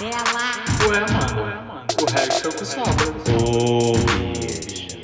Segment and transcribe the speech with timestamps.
[0.00, 0.88] Marcela.
[0.88, 1.86] Ué, mano, ué, mano.
[2.00, 3.06] O resto é o que sobra.
[3.44, 4.98] Ô, bicho.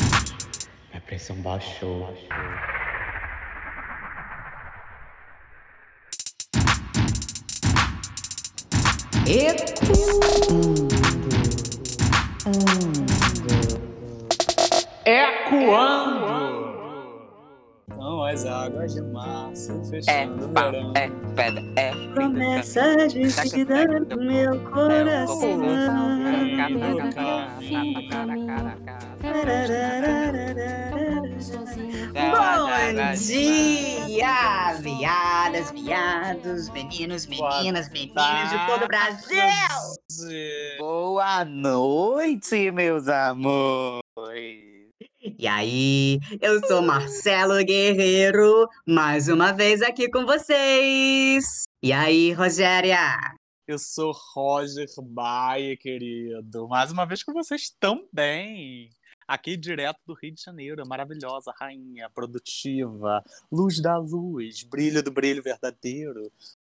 [0.90, 2.16] Minha pressão baixou.
[15.66, 16.25] Não,
[18.36, 20.92] as águas de março É, fechando o pá, verão.
[20.94, 21.90] é, pedra, é.
[22.12, 25.58] Promessa de vida do meu coração.
[32.12, 39.36] Bom dia, viadas, viados, meninos, meninas, meninas de todo o Brasil!
[40.78, 44.05] Boa noite, meus amores.
[45.38, 51.64] E aí, eu sou Marcelo Guerreiro, mais uma vez aqui com vocês.
[51.82, 53.18] E aí, Rogéria?
[53.66, 56.68] Eu sou Roger Baia, querido.
[56.68, 58.88] Mais uma vez com vocês também.
[59.26, 65.42] Aqui direto do Rio de Janeiro, maravilhosa rainha, produtiva, luz da luz, brilho do brilho
[65.42, 66.30] verdadeiro,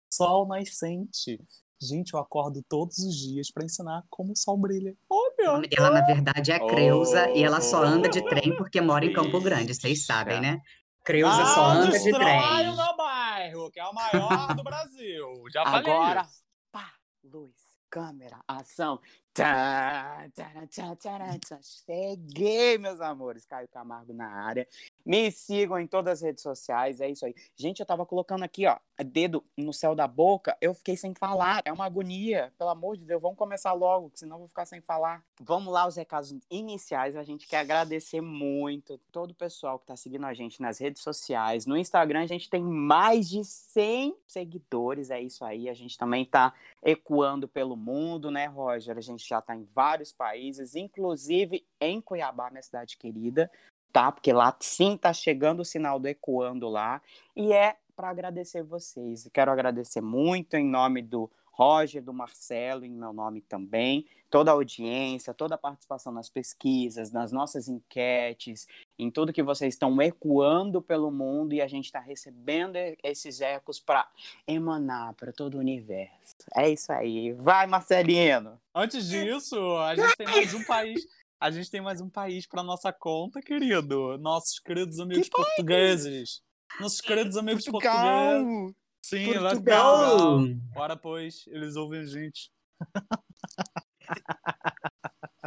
[0.08, 1.40] sol nascente.
[1.80, 4.94] Gente, eu acordo todos os dias para ensinar como o sol brilha.
[5.08, 5.52] O Olha!
[5.52, 7.84] nome dela, na verdade, é Creuza e ela só Oh.
[7.84, 10.60] anda de trem porque mora em Campo Grande, vocês sabem, né?
[11.04, 12.70] Creuza Ah, só anda de trem.
[12.70, 15.44] o meu bairro, que é o maior do Brasil.
[15.52, 16.42] Já falei Agora, isso.
[16.72, 16.90] pá,
[17.22, 17.52] luz,
[17.90, 18.98] câmera, ação.
[19.34, 21.58] Tá, tá, tá, tá, tá.
[21.60, 23.44] Cheguei, meus amores.
[23.44, 24.66] Caio Camargo na área.
[25.04, 27.34] Me sigam em todas as redes sociais, é isso aí.
[27.56, 31.62] Gente, eu tava colocando aqui, ó, dedo no céu da boca, eu fiquei sem falar.
[31.64, 32.52] É uma agonia.
[32.56, 35.24] Pelo amor de Deus, vamos começar logo, senão eu vou ficar sem falar.
[35.40, 37.16] Vamos lá, os recados iniciais.
[37.16, 41.02] A gente quer agradecer muito todo o pessoal que tá seguindo a gente nas redes
[41.02, 41.66] sociais.
[41.66, 45.68] No Instagram, a gente tem mais de 100 seguidores, é isso aí.
[45.68, 48.96] A gente também tá ecoando pelo mundo, né, Roger?
[48.96, 53.50] A gente já tá em vários países, inclusive em Cuiabá, minha cidade querida,
[53.92, 54.10] tá?
[54.10, 57.00] Porque lá sim tá chegando o sinal do ecoando lá.
[57.36, 59.28] E é para agradecer vocês.
[59.32, 64.54] Quero agradecer muito em nome do Roger, do Marcelo, em meu nome também, toda a
[64.54, 68.66] audiência, toda a participação nas pesquisas, nas nossas enquetes,
[68.98, 73.78] em tudo que vocês estão ecoando pelo mundo e a gente está recebendo esses ecos
[73.78, 74.08] para
[74.48, 76.34] emanar para todo o universo.
[76.56, 77.32] É isso aí.
[77.32, 78.60] Vai, Marcelino!
[78.74, 81.06] Antes disso, a gente tem mais um país.
[81.38, 84.18] A gente tem mais um país para nossa conta, querido.
[84.18, 86.42] Nossos queridos amigos portugueses.
[86.80, 88.74] Nossos queridos amigos portugueses.
[89.04, 90.18] Sim, lá Portugal.
[90.18, 90.56] Portugal.
[90.76, 92.50] Ora, pois, eles ouvem a gente.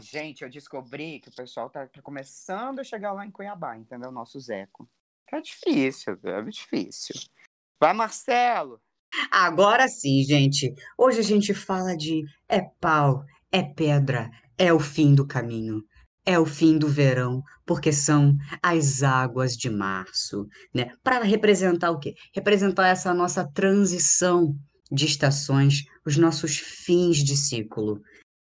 [0.01, 4.11] Gente, eu descobri que o pessoal tá, tá começando a chegar lá em Cuiabá, entendeu?
[4.11, 4.87] Nosso Zeco.
[5.31, 7.15] É difícil, é difícil.
[7.79, 8.79] Vai, Marcelo!
[9.31, 10.73] Agora sim, gente.
[10.97, 15.83] Hoje a gente fala de é pau, é pedra, é o fim do caminho.
[16.29, 20.45] É o fim do verão, porque são as águas de março,
[20.75, 20.91] né?
[21.01, 22.13] Para representar o quê?
[22.35, 24.53] Representar essa nossa transição
[24.91, 28.01] de estações, os nossos fins de ciclo.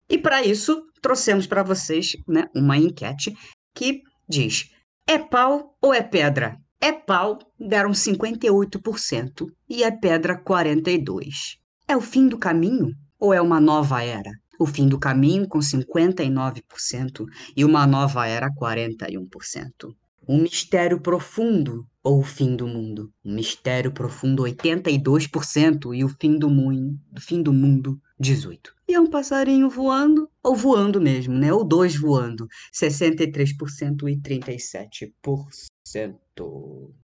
[0.09, 3.34] E para isso, trouxemos para vocês, né, uma enquete
[3.75, 4.71] que diz:
[5.06, 6.56] é pau ou é pedra?
[6.81, 11.59] É pau, deram 58% e é pedra 42%.
[11.87, 14.31] É o fim do caminho ou é uma nova era?
[14.59, 17.26] O fim do caminho com 59%
[17.56, 19.94] e uma nova era 41%.
[20.26, 23.12] Um mistério profundo ou o fim do mundo?
[23.25, 28.75] Um mistério profundo 82% e o fim do mundo, fim do mundo 18.
[28.88, 31.53] E é um passarinho voando ou voando mesmo, né?
[31.53, 35.12] Ou dois voando, 63% e 37%.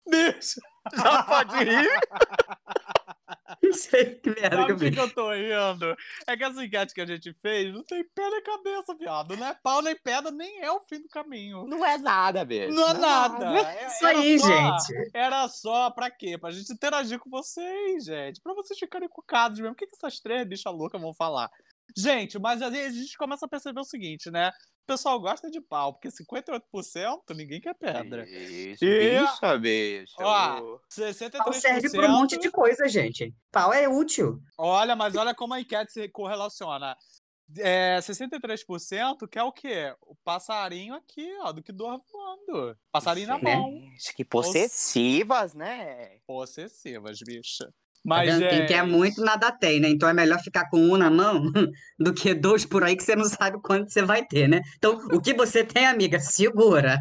[0.10, 0.60] Deixa!
[0.96, 1.90] Já pode ir?
[3.74, 4.94] Não sei que merda que Sabe eu o que, fiz.
[4.96, 5.96] que eu tô rindo?
[6.28, 9.38] É que essa enquete que a gente fez não tem pé nem cabeça, viado.
[9.38, 11.66] Não é pau nem pedra, nem é o fim do caminho.
[11.66, 12.74] Não é nada, beijo.
[12.76, 13.46] Não é nada.
[13.60, 15.12] É- Isso era aí, só- gente.
[15.14, 16.38] Era só pra quê?
[16.38, 18.42] Pra gente interagir com vocês, gente.
[18.42, 19.74] Pra vocês ficarem cucados mesmo.
[19.74, 21.50] O que, que essas três bichas loucas vão falar?
[21.96, 24.50] Gente, mas aí a gente começa a perceber o seguinte, né?
[24.84, 28.28] O pessoal gosta de pau, porque 58% ninguém quer pedra.
[28.28, 30.16] Isso, E- bicha, bicho.
[30.20, 31.38] Ó, 63%.
[31.44, 33.34] Pau serve para um monte de coisa, gente.
[33.52, 34.42] Pau é útil.
[34.58, 36.98] Olha, mas olha como a enquete se correlaciona.
[37.58, 39.96] É, 63% quer o quê?
[40.02, 42.78] O passarinho aqui, ó, do que dor voando.
[42.92, 43.72] Passarinho na mão.
[43.72, 46.18] Gente, que possessivas, né?
[46.26, 47.72] Possessivas, bicha.
[48.04, 48.50] Tá Mas, vendo?
[48.50, 49.90] Quem quer gente, muito, nada tem, né?
[49.90, 51.42] Então é melhor ficar com um na mão
[51.98, 54.62] do que dois por aí que você não sabe quando você vai ter, né?
[54.78, 57.00] Então, o que você tem, amiga, segura.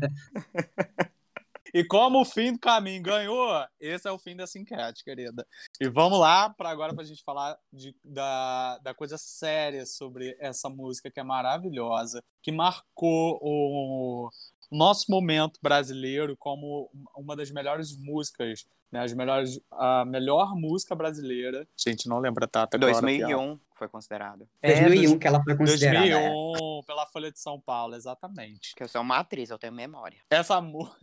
[1.75, 3.49] E como o fim do caminho ganhou,
[3.81, 5.47] esse é o fim dessa enquete, querida.
[5.81, 10.37] E vamos lá para agora para a gente falar de, da, da coisa séria sobre
[10.39, 14.29] essa música que é maravilhosa, que marcou o
[14.73, 19.01] nosso momento brasileiro como uma das melhores músicas, né?
[19.01, 21.67] As melhores, a melhor música brasileira.
[21.77, 22.67] Gente, não lembra tá?
[22.67, 24.49] 2001 foi considerado.
[24.61, 26.09] É, 2001 que ela foi considerada.
[26.09, 26.87] 2001 é.
[26.87, 28.75] pela Folha de São Paulo, exatamente.
[28.77, 30.19] Que eu sou uma atriz, eu tenho memória.
[30.31, 30.97] Essa música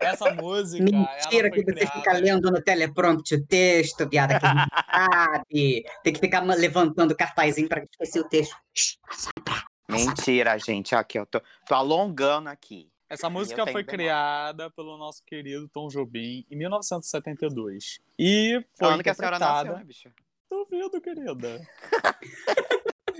[0.00, 0.82] essa música.
[0.82, 1.92] Mentira que você criada...
[1.92, 5.84] fica lendo no teleprompter o texto, piada que não sabe.
[6.02, 8.56] Tem que ficar levantando cartazinho para esquecer o texto.
[9.90, 10.94] Mentira, gente.
[10.94, 12.90] Aqui, eu tô, tô alongando aqui.
[13.08, 17.98] Essa música foi criada pelo nosso querido Tom Jobim em 1972.
[18.16, 20.08] E foi Falando que a senhora nasceu, né, bicho?
[20.48, 21.60] Duvido, querida.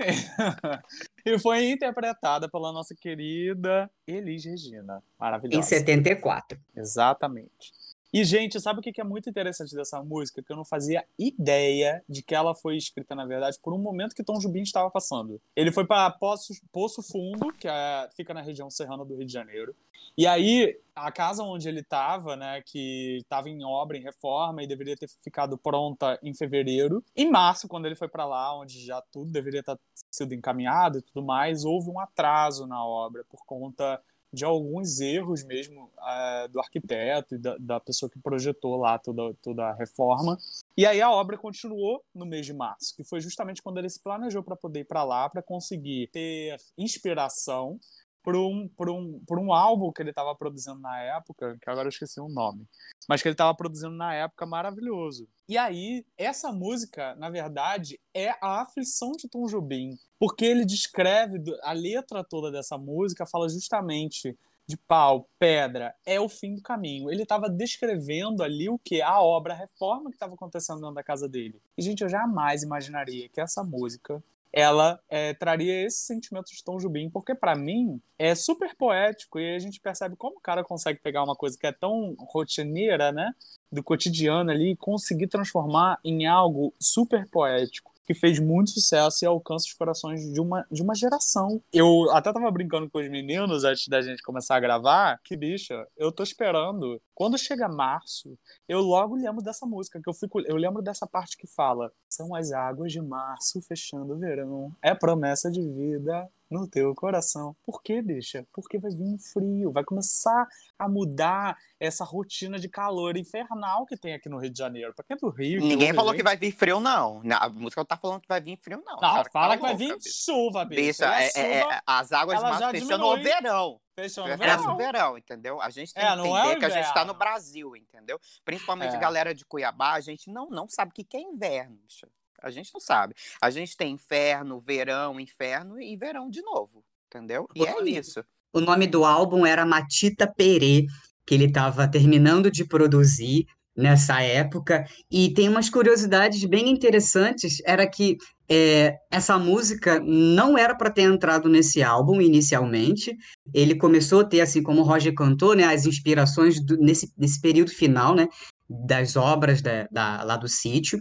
[1.26, 5.02] e foi interpretada pela nossa querida Elis Regina.
[5.18, 5.58] Maravilhosa.
[5.58, 6.58] Em 74.
[6.76, 7.72] Exatamente.
[8.12, 10.42] E, gente, sabe o que é muito interessante dessa música?
[10.42, 14.14] Que eu não fazia ideia de que ela foi escrita, na verdade, por um momento
[14.14, 15.40] que Tom Jobim estava passando.
[15.54, 19.32] Ele foi para Poço, Poço Fundo, que é, fica na região serrana do Rio de
[19.32, 19.74] Janeiro.
[20.18, 24.66] E aí, a casa onde ele estava, né, que estava em obra, em reforma, e
[24.66, 27.04] deveria ter ficado pronta em fevereiro.
[27.16, 29.78] Em março, quando ele foi para lá, onde já tudo deveria ter
[30.10, 35.42] sido encaminhado e tudo mais, houve um atraso na obra por conta de alguns erros
[35.44, 40.38] mesmo é, do arquiteto e da, da, pessoa que projetou lá toda, toda a reforma.
[40.76, 43.98] E aí a obra continuou no mês de março, que foi justamente quando ele se
[43.98, 47.78] planejou para poder ir para lá, para conseguir ter inspiração
[48.22, 51.86] por um, por um, por um álbum que ele estava produzindo na época, que agora
[51.86, 52.66] eu esqueci o nome,
[53.08, 55.28] mas que ele estava produzindo na época maravilhoso.
[55.48, 61.42] E aí, essa música, na verdade, é a aflição de Tom Jobim, porque ele descreve,
[61.62, 64.36] a letra toda dessa música fala justamente
[64.70, 67.10] de pau, pedra, é o fim do caminho.
[67.10, 69.02] Ele estava descrevendo ali o que?
[69.02, 71.60] A obra, a reforma que estava acontecendo dentro da casa dele.
[71.76, 76.78] E, gente, eu jamais imaginaria que essa música ela é, traria esse sentimento de Tom
[76.78, 81.00] Jubim, porque para mim é super poético e a gente percebe como o cara consegue
[81.00, 83.32] pegar uma coisa que é tão rotineira, né,
[83.70, 89.26] do cotidiano ali e conseguir transformar em algo super poético que fez muito sucesso e
[89.26, 91.62] alcança os corações de uma, de uma geração.
[91.72, 95.86] Eu até tava brincando com os meninos antes da gente começar a gravar, que bicha,
[95.96, 97.00] eu tô esperando.
[97.14, 98.36] Quando chega março,
[98.68, 102.34] eu logo lembro dessa música, que eu fico, eu lembro dessa parte que fala: "São
[102.34, 107.54] as águas de março fechando o verão, é promessa de vida, no teu coração.
[107.64, 108.44] Por quê, bicha?
[108.52, 110.48] Porque vai vir um frio, vai começar
[110.78, 114.92] a mudar essa rotina de calor infernal que tem aqui no Rio de Janeiro.
[114.92, 115.60] Pra quem é do Rio.
[115.60, 117.22] Ninguém falou que vai vir frio, não.
[117.30, 118.96] A música tá falando que vai vir frio, não.
[119.00, 120.82] Não, fala que vai vir chuva, bicha.
[120.82, 123.80] bicha é, é, é, as águas de março fechando o verão.
[124.02, 124.76] Fechando o verão.
[124.76, 125.60] verão, entendeu?
[125.60, 128.18] A gente tem é, que entender que a gente tá no Brasil, entendeu?
[128.44, 128.98] Principalmente é.
[128.98, 132.08] galera de Cuiabá, a gente não, não sabe o que é inverno, bicha.
[132.42, 133.14] A gente não sabe.
[133.40, 137.46] A gente tem inferno, verão, inferno e verão de novo, entendeu?
[137.54, 138.24] E é isso.
[138.52, 140.86] O nome do álbum era Matita Perê,
[141.26, 144.84] que ele estava terminando de produzir nessa época.
[145.10, 147.62] E tem umas curiosidades bem interessantes.
[147.64, 148.16] Era que
[148.50, 153.16] é, essa música não era para ter entrado nesse álbum inicialmente.
[153.54, 157.40] Ele começou a ter, assim como o Roger cantou, né, as inspirações do, nesse, nesse
[157.40, 158.26] período final, né,
[158.68, 160.98] das obras da, da, lá do sítio.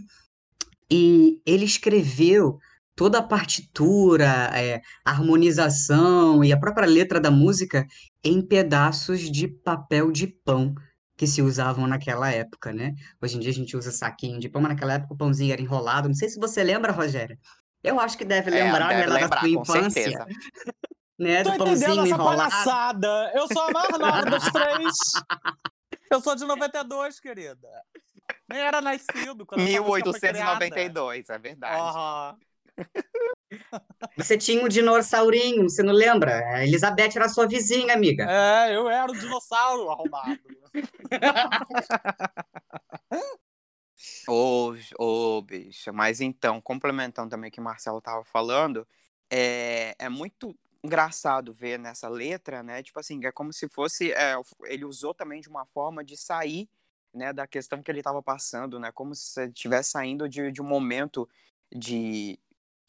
[0.88, 2.58] E ele escreveu
[2.94, 7.84] toda a partitura, é, a harmonização e a própria letra da música
[8.22, 10.74] em pedaços de papel de pão
[11.20, 12.94] que se usavam naquela época, né?
[13.20, 15.60] Hoje em dia a gente usa saquinho de pão, mas naquela época o pãozinho era
[15.60, 16.08] enrolado.
[16.08, 17.38] Não sei se você lembra, Rogério.
[17.84, 20.26] Eu acho que deve é, lembrar, é, deve né, lembrar, da sua infância.
[21.18, 22.38] né, Tô do pãozinho essa enrolado.
[22.38, 23.32] palhaçada.
[23.34, 24.94] Eu sou a mais nova dos três.
[26.10, 27.68] Eu sou de 92, querida.
[28.48, 31.82] Nem era nascido quando 1892, é verdade.
[31.82, 32.38] Uhum.
[34.16, 36.38] Você tinha um dinossaurinho, você não lembra?
[36.54, 38.26] A Elizabeth era sua vizinha, amiga.
[38.28, 40.38] É, eu era o dinossauro arrumado.
[44.26, 48.86] Ô, oh, oh, bicho, mas então, complementando também o que o Marcelo tava falando,
[49.30, 52.82] é, é muito engraçado ver nessa letra, né?
[52.82, 54.12] Tipo assim, é como se fosse.
[54.12, 54.34] É,
[54.64, 56.68] ele usou também de uma forma de sair
[57.12, 58.90] né, da questão que ele estava passando, né?
[58.92, 61.28] Como se estivesse saindo de, de um momento
[61.74, 62.38] de,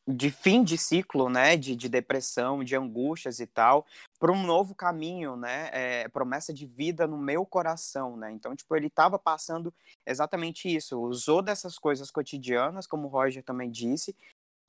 [0.08, 1.56] de fim de ciclo, né?
[1.56, 3.86] De, de depressão, de angústias e tal,
[4.20, 5.70] para um novo caminho, né?
[5.72, 8.32] É, promessa de vida no meu coração, né?
[8.32, 9.74] Então, tipo, ele estava passando
[10.06, 11.00] exatamente isso.
[11.00, 14.16] Usou dessas coisas cotidianas, como o Roger também disse,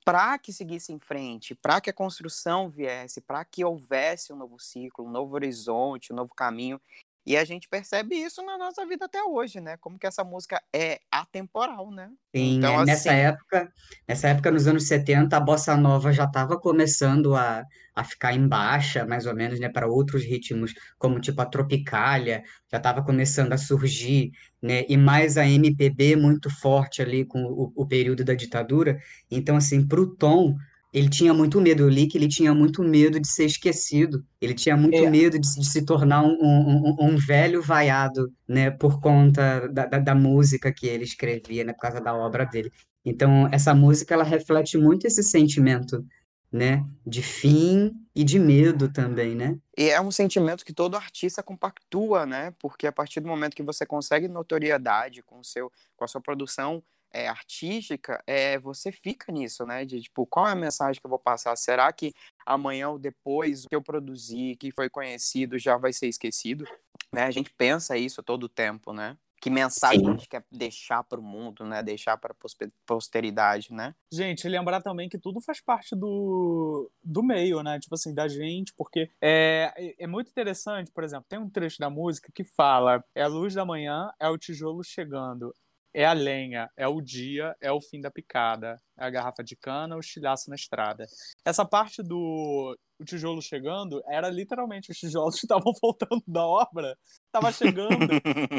[0.03, 4.59] para que seguisse em frente, para que a construção viesse, para que houvesse um novo
[4.59, 6.79] ciclo, um novo horizonte, um novo caminho.
[7.25, 9.77] E a gente percebe isso na nossa vida até hoje, né?
[9.77, 12.11] Como que essa música é atemporal, né?
[12.35, 13.71] Sim, Então, é, nessa assim- época,
[14.07, 17.63] nessa época, nos anos 70, a bossa nova já estava começando a,
[17.93, 22.43] a ficar em baixa, mais ou menos, né, para outros ritmos, como tipo a tropicália,
[22.71, 27.71] já estava começando a surgir, né, e mais a MPB muito forte ali com o,
[27.75, 28.97] o período da ditadura.
[29.29, 30.55] Então, assim, para o Tom,
[30.93, 31.83] ele tinha muito medo.
[31.83, 34.23] Eu li que ele tinha muito medo de ser esquecido.
[34.39, 35.09] Ele tinha muito É.
[35.09, 39.99] medo de, de se tornar um, um, um- velho vaiado, né, por conta da, da,
[39.99, 42.71] da música que ele escrevia, né, por causa da obra dele.
[43.03, 46.05] Então, essa música, ela reflete muito esse sentimento,
[46.51, 49.57] né, de fim e de medo também, né?
[49.75, 52.53] E é um sentimento que todo artista compactua, né?
[52.59, 56.83] Porque a partir do momento que você consegue notoriedade com seu, com a sua produção
[57.13, 59.85] é, artística, é, você fica nisso, né?
[59.85, 61.55] De tipo, qual é a mensagem que eu vou passar?
[61.55, 62.13] Será que
[62.45, 66.65] amanhã ou depois o que eu produzi, que foi conhecido, já vai ser esquecido?
[67.13, 67.23] Né?
[67.23, 69.17] A gente pensa isso todo o tempo, né?
[69.39, 70.07] Que mensagem Sim.
[70.07, 71.83] a gente quer deixar para o mundo, né?
[71.83, 73.93] Deixar para a posteridade, né?
[74.09, 77.77] Gente, lembrar também que tudo faz parte do, do meio, né?
[77.77, 81.77] Tipo assim, da gente, porque é, é- é muito interessante, por exemplo, tem um trecho
[81.77, 85.53] da música que fala: é a luz da manhã, é o tijolo chegando,
[85.93, 89.55] é a lenha, é o dia, é o fim da picada, é a garrafa de
[89.55, 91.05] cana, o estilhaço na estrada.
[91.45, 96.97] Essa parte do o tijolo chegando era literalmente os tijolos que estavam voltando da obra,
[97.31, 98.07] tava chegando.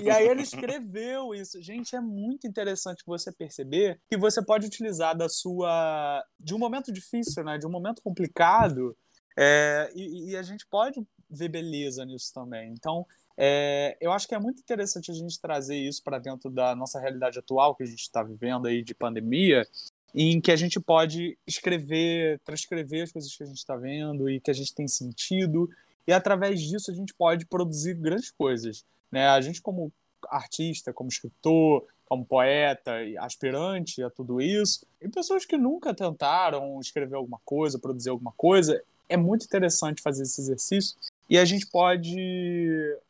[0.02, 1.60] E aí ele escreveu isso.
[1.62, 6.22] Gente, é muito interessante você perceber que você pode utilizar da sua.
[6.38, 7.58] de um momento difícil, né?
[7.58, 8.96] De um momento complicado.
[9.36, 12.72] é, e, e a gente pode ver beleza nisso também.
[12.72, 16.74] Então, é, eu acho que é muito interessante a gente trazer isso para dentro da
[16.74, 19.66] nossa realidade atual que a gente está vivendo aí de pandemia,
[20.14, 24.40] em que a gente pode escrever, transcrever as coisas que a gente está vendo e
[24.40, 25.68] que a gente tem sentido,
[26.06, 28.84] e através disso a gente pode produzir grandes coisas.
[29.10, 29.26] Né?
[29.26, 29.92] A gente, como
[30.28, 37.16] artista, como escritor, como poeta aspirante a tudo isso, e pessoas que nunca tentaram escrever
[37.16, 40.96] alguma coisa, produzir alguma coisa, é muito interessante fazer esse exercício
[41.28, 42.16] e a gente pode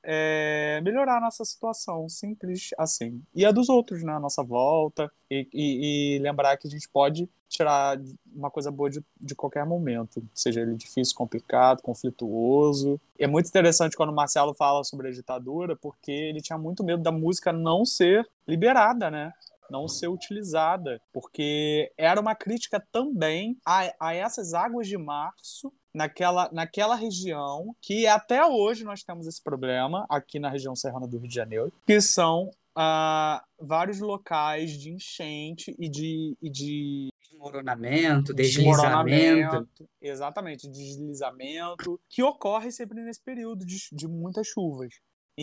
[0.02, 3.22] é, melhorar a nossa situação, simples assim.
[3.34, 4.12] E a dos outros, né?
[4.12, 5.10] A nossa volta.
[5.30, 7.98] E, e- e lembrar que a gente pode tirar
[8.34, 13.00] uma coisa boa de, de qualquer momento, seja ele difícil, complicado, conflituoso.
[13.18, 16.82] E é muito interessante quando o Marcelo fala sobre a ditadura, porque ele tinha muito
[16.82, 19.32] medo da música não ser liberada, né?
[19.70, 26.50] Não ser utilizada, porque era uma crítica também a, a essas águas de março naquela,
[26.52, 31.28] naquela região, que até hoje nós temos esse problema aqui na região serrana do Rio
[31.28, 37.08] de Janeiro, que são ah, vários locais de enchente e de, e de
[37.44, 39.04] Desmoronamento, deslizamento.
[39.04, 39.88] desmoronamento.
[40.00, 44.94] Exatamente, deslizamento, que ocorre sempre nesse período de, de muitas chuvas.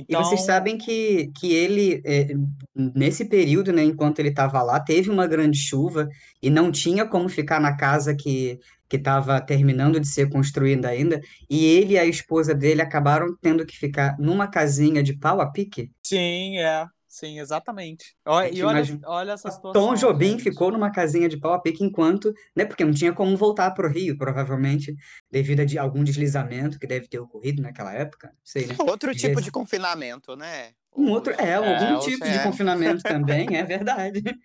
[0.09, 2.27] E Então, vocês sabem que, que ele, é,
[2.75, 6.07] nesse período, né, enquanto ele estava lá, teve uma grande chuva
[6.41, 11.21] e não tinha como ficar na casa que que estava terminando de ser construída ainda,
[11.49, 15.49] e ele e a esposa dele acabaram tendo que ficar numa casinha de pau a
[15.49, 15.89] pique.
[16.03, 16.87] sim, é.
[17.13, 18.15] Sim, exatamente.
[18.25, 19.73] Olha, e olha, imagina- olha essa situação.
[19.73, 20.43] Tom Jobim gente.
[20.43, 23.85] ficou numa casinha de pau a pique enquanto, né, porque não tinha como voltar para
[23.85, 24.95] o Rio, provavelmente,
[25.29, 28.75] devido a de- algum deslizamento que deve ter ocorrido naquela época, não sei, né?
[28.79, 30.71] Outro tipo de confinamento, né?
[30.95, 32.31] Um outro, é, algum É, tipo é.
[32.37, 34.23] de confinamento também, é verdade.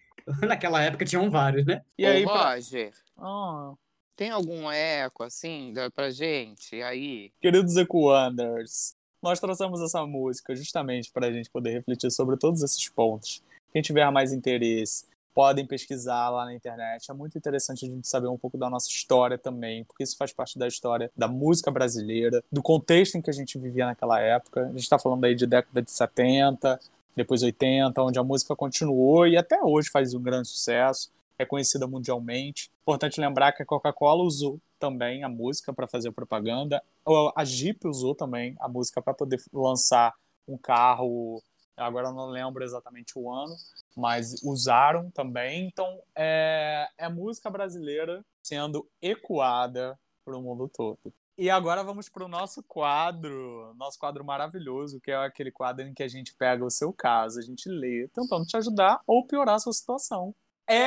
[0.61, 1.83] Naquela época tinham vários, né?
[1.97, 3.75] E aí, Ô, pra- Roger, Ah,
[4.17, 7.31] tem algum eco assim dá pra gente aí?
[7.41, 12.89] queridos Ecoanders, nós trouxemos essa música justamente para a gente poder refletir sobre todos esses
[12.89, 13.43] pontos.
[13.73, 15.05] Quem tiver mais interesse,
[15.37, 17.11] podem pesquisar lá na internet.
[17.11, 20.33] É muito interessante a gente saber um pouco da nossa história também, porque isso faz
[20.33, 24.63] parte da história da música brasileira, do contexto em que a gente vivia naquela época.
[24.63, 26.81] A gente está falando aí de década de 70,
[27.15, 31.87] depois 80, onde a música continuou e até hoje faz um grande sucesso, é conhecida
[31.87, 32.71] mundialmente.
[32.81, 36.83] Importante lembrar que a Coca-Cola usou também a música para fazer propaganda.
[37.35, 40.15] A Jeep usou também a música para poder lançar
[40.47, 41.43] um carro.
[41.77, 43.55] Agora não lembro exatamente o ano,
[43.97, 45.67] mas usaram também.
[45.67, 51.13] Então é, é música brasileira sendo ecoada para o mundo todo.
[51.39, 55.93] E agora vamos para o nosso quadro, nosso quadro maravilhoso, que é aquele quadro em
[55.93, 59.57] que a gente pega o seu caso, a gente lê, tentando te ajudar ou piorar
[59.57, 60.35] a sua situação.
[60.67, 60.83] É,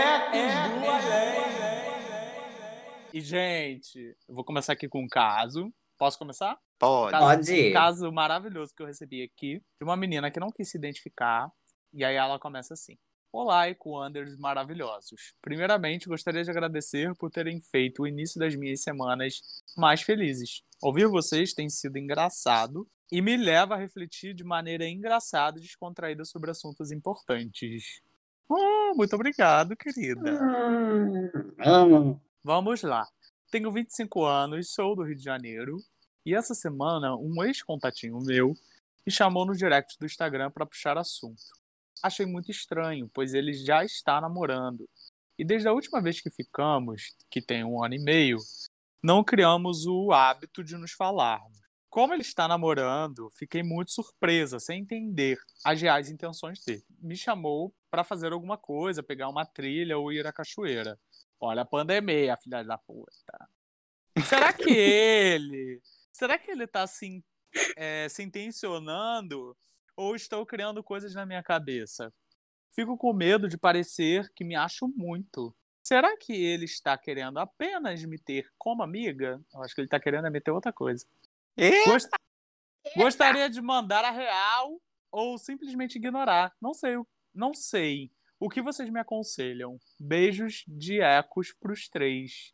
[3.13, 5.73] E, gente, eu vou começar aqui com um caso.
[5.97, 6.57] Posso começar?
[6.77, 7.11] Pode.
[7.11, 7.69] Caso- Pode.
[7.69, 11.51] Um caso maravilhoso que eu recebi aqui de uma menina que não quis se identificar.
[11.93, 12.97] E aí ela começa assim.
[13.31, 15.33] Olá, Ecoanders maravilhosos.
[15.41, 19.39] Primeiramente, gostaria de agradecer por terem feito o início das minhas semanas
[19.77, 20.61] mais felizes.
[20.81, 26.25] Ouvir vocês tem sido engraçado e me leva a refletir de maneira engraçada e descontraída
[26.25, 28.01] sobre assuntos importantes.
[28.47, 30.39] Oh, muito obrigado, querida.
[31.61, 32.19] Hum.
[32.43, 33.05] Vamos lá.
[33.51, 35.77] Tenho 25 anos, sou do Rio de Janeiro.
[36.25, 38.53] E essa semana, um ex-contatinho meu
[39.05, 41.41] me chamou no direct do Instagram para puxar assunto.
[42.01, 44.87] Achei muito estranho, pois ele já está namorando.
[45.37, 48.37] E desde a última vez que ficamos, que tem um ano e meio,
[49.03, 51.59] não criamos o hábito de nos falarmos.
[51.89, 56.83] Como ele está namorando, fiquei muito surpresa, sem entender as reais intenções dele.
[57.01, 60.97] Me chamou para fazer alguma coisa, pegar uma trilha ou ir à cachoeira.
[61.39, 63.49] Olha a pandemia, filha da puta.
[64.25, 65.81] Será que ele.
[66.11, 67.23] Será que ele tá assim,
[67.77, 69.55] é, se intencionando?
[69.95, 72.11] Ou estou criando coisas na minha cabeça?
[72.73, 75.55] Fico com medo de parecer que me acho muito.
[75.83, 79.41] Será que ele está querendo apenas me ter como amiga?
[79.53, 81.05] Eu acho que ele está querendo é meter outra coisa.
[81.85, 82.09] Gost-
[82.95, 84.79] Gostaria de mandar a real
[85.11, 86.53] ou simplesmente ignorar.
[86.61, 86.95] Não sei.
[87.33, 88.11] Não sei.
[88.39, 89.77] O que vocês me aconselham?
[89.99, 92.53] Beijos de ecos pros três.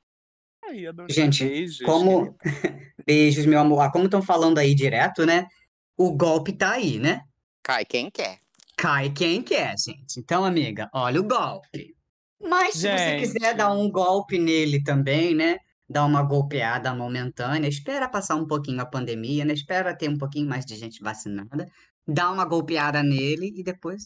[0.64, 1.14] Aí, adorei.
[1.14, 2.36] Gente, Beijos, como-.
[3.06, 3.82] Beijos, meu amor.
[3.82, 5.48] Ah, Como estão falando aí direto, né?
[5.96, 7.22] O golpe tá aí, né?
[7.64, 8.40] Cai quem quer.
[8.76, 10.20] Cai quem quer, gente.
[10.20, 11.96] Então, amiga, olha o golpe.
[12.42, 13.22] Mas se você Gente.
[13.22, 15.58] quiser dar um golpe nele também, né?
[15.88, 19.54] Dar uma golpeada momentânea, espera passar um pouquinho a pandemia, né?
[19.54, 21.68] Espera ter um pouquinho mais de gente vacinada,
[22.08, 24.06] dá uma golpeada nele e depois,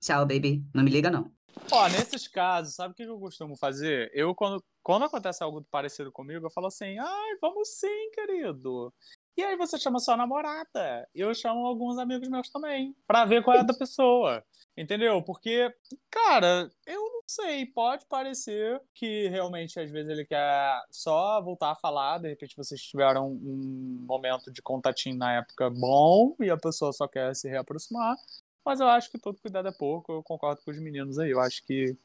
[0.00, 1.30] tchau, baby, não me liga não.
[1.72, 4.10] Ó, nesses casos, sabe o que eu costumo fazer?
[4.14, 8.92] Eu, quando, quando acontece algo parecido comigo, eu falo assim, ai, vamos sim, querido.
[9.36, 11.06] E aí você chama sua namorada.
[11.14, 14.42] Eu chamo alguns amigos meus também, pra ver qual é a da pessoa.
[14.76, 15.22] Entendeu?
[15.22, 15.74] Porque,
[16.10, 21.76] cara, eu não sei, pode parecer que realmente às vezes ele quer só voltar a
[21.76, 26.92] falar, de repente vocês tiveram um momento de contatinho na época bom e a pessoa
[26.92, 28.16] só quer se reaproximar.
[28.66, 31.30] Mas eu acho que todo cuidado é pouco, eu concordo com os meninos aí.
[31.30, 31.96] Eu acho que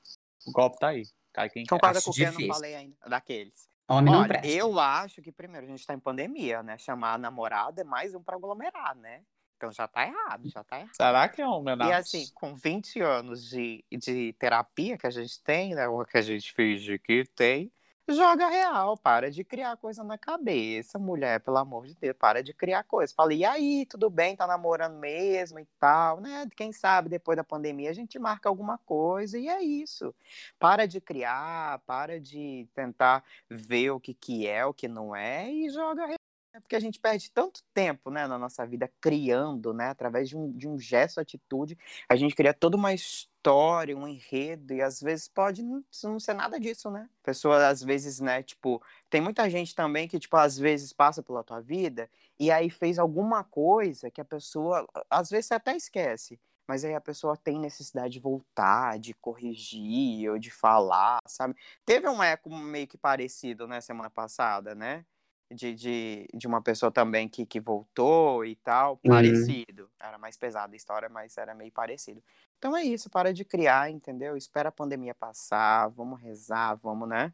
[0.47, 1.03] o golpe tá aí.
[1.33, 1.65] Cai quem.
[1.65, 2.53] Concorda com o que eu não difícil.
[2.53, 2.95] falei ainda?
[3.09, 3.67] Daqueles.
[3.89, 4.47] Homem não Olha, presta.
[4.47, 6.77] eu acho que primeiro a gente tá em pandemia, né?
[6.77, 9.23] Chamar a namorada é mais um pra aglomerar, né?
[9.57, 10.95] Então já tá errado, já tá errado.
[10.95, 11.93] Será que é um E homenagem?
[11.93, 15.87] assim, com 20 anos de, de terapia que a gente tem, né?
[15.87, 17.71] Ou que a gente finge que tem,
[18.13, 22.53] joga real, para de criar coisa na cabeça, mulher, pelo amor de Deus, para de
[22.53, 23.13] criar coisa.
[23.15, 26.47] Fala, e aí, tudo bem, tá namorando mesmo e tal, né?
[26.55, 30.13] Quem sabe depois da pandemia a gente marca alguma coisa e é isso.
[30.59, 35.51] Para de criar, para de tentar ver o que, que é, o que não é
[35.51, 36.20] e joga real.
[36.53, 40.35] É porque a gente perde tanto tempo, né, na nossa vida criando, né, através de
[40.35, 41.77] um, de um gesto, atitude,
[42.09, 46.33] a gente cria toda uma história, um enredo, e às vezes pode não, não ser
[46.33, 47.09] nada disso, né?
[47.23, 51.41] Pessoa, às vezes, né, tipo, tem muita gente também que, tipo, às vezes passa pela
[51.43, 56.37] tua vida e aí fez alguma coisa que a pessoa, às vezes você até esquece,
[56.67, 61.55] mas aí a pessoa tem necessidade de voltar, de corrigir ou de falar, sabe?
[61.85, 65.05] Teve um eco meio que parecido, né, semana passada, né?
[65.53, 69.11] De, de, de uma pessoa também que, que voltou e tal, Uhum.
[69.11, 69.89] parecido.
[69.99, 72.23] Era mais pesada a história, mas era meio parecido.
[72.57, 74.37] Então é isso, para de criar, entendeu?
[74.37, 77.33] Espera a pandemia passar, vamos rezar, vamos, né?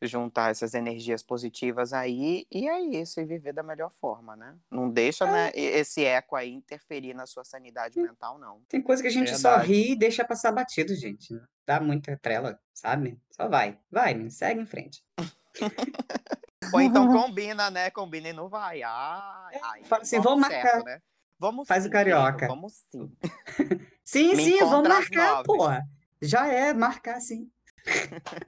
[0.00, 4.56] Juntar essas energias positivas aí, e é isso, e viver da melhor forma, né?
[4.70, 8.62] Não deixa né, e- esse eco aí interferir na sua sanidade mental, não.
[8.68, 9.72] Tem coisa que a gente só Verdade.
[9.72, 11.34] ri e deixa passar batido, gente.
[11.34, 13.20] Não dá muita trela, sabe?
[13.32, 13.76] Só vai.
[13.90, 15.02] Vai, segue em frente.
[16.72, 17.90] Ou então combina, né?
[17.90, 18.82] Combina e não vai.
[18.82, 20.84] Ai, ai, fala assim, vamos certo, marcar.
[20.84, 21.00] né?
[21.38, 22.48] Vamos Faz o sim, querido, carioca.
[22.48, 23.12] Vamos sim.
[24.04, 25.68] Sim, Me sim, vamos marcar, pô.
[26.22, 27.50] Já é, marcar sim.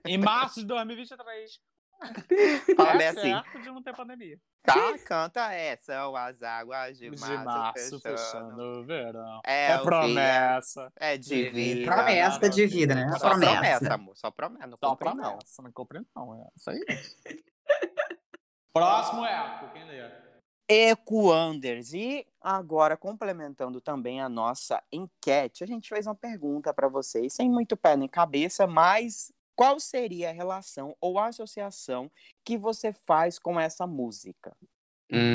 [0.07, 1.61] Em março de 2023.
[2.77, 3.21] Fala é bem assim.
[3.21, 4.39] certo de não ter pandemia.
[4.63, 5.77] Tá, canta é.
[5.77, 8.19] São as águas de De março, março, fechando.
[8.19, 9.41] fechando o verão.
[9.47, 10.91] É, É o promessa.
[10.97, 11.93] É de vida.
[11.95, 13.07] Promessa de vida, né?
[13.19, 13.95] Só Promessa.
[13.95, 14.17] amor.
[14.17, 14.67] Só promessa.
[14.67, 15.39] Não Só não.
[15.63, 16.35] Não cumpre, não.
[16.35, 16.81] É isso aí.
[18.73, 19.73] Próximo eco.
[19.73, 20.01] Quem lê?
[20.69, 21.93] Eco Anders.
[21.93, 27.51] E agora, complementando também a nossa enquete, a gente fez uma pergunta para vocês, sem
[27.51, 32.11] muito pé nem cabeça, mas qual seria a relação ou associação
[32.45, 34.57] que você faz com essa música?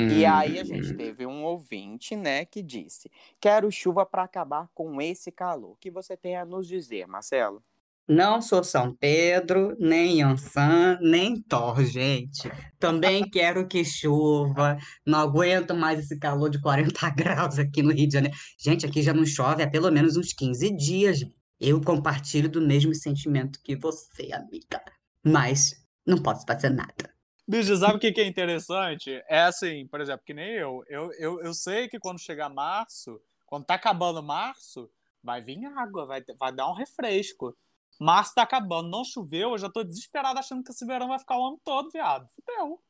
[0.08, 0.96] E aí a gente Hum.
[0.96, 5.72] teve um ouvinte, né, que disse: Quero chuva para acabar com esse calor.
[5.72, 7.62] O que você tem a nos dizer, Marcelo?
[8.08, 12.48] Não sou São Pedro, nem Ansan, nem Thor, gente.
[12.78, 14.78] Também quero que chova.
[15.04, 18.36] Não aguento mais esse calor de 40 graus aqui no Rio de Janeiro.
[18.58, 21.20] Gente, aqui já não chove há pelo menos uns 15 dias.
[21.58, 24.80] Eu compartilho do mesmo sentimento que você, amiga.
[25.24, 25.74] Mas
[26.06, 27.12] não posso fazer nada.
[27.48, 29.20] Bicho, sabe o que, que é interessante?
[29.28, 30.84] É assim, por exemplo, que nem eu.
[30.88, 31.40] Eu, eu.
[31.40, 34.88] eu sei que quando chegar março, quando tá acabando março,
[35.22, 37.56] vai vir água, vai, vai dar um refresco.
[38.00, 41.38] Março tá acabando, não choveu, eu já tô desesperado achando que esse verão vai ficar
[41.38, 42.26] o ano todo, viado.
[42.34, 42.80] Fudeu.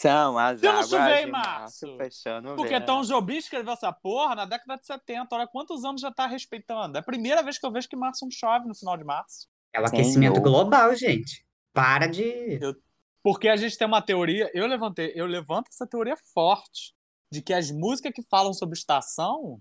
[0.00, 2.86] São as Se não águas chover em de março, fechando o Porque verão.
[2.86, 5.34] Tom Jobim escreveu essa porra na década de 70.
[5.34, 6.96] Olha quantos anos já tá respeitando.
[6.96, 9.46] É a primeira vez que eu vejo que março não chove no final de março.
[9.72, 10.00] É o Senhor.
[10.00, 11.46] aquecimento global, gente.
[11.72, 12.58] Para de.
[13.22, 16.92] Porque a gente tem uma teoria, eu levantei, eu levanto essa teoria forte
[17.30, 19.60] de que as músicas que falam sobre estação,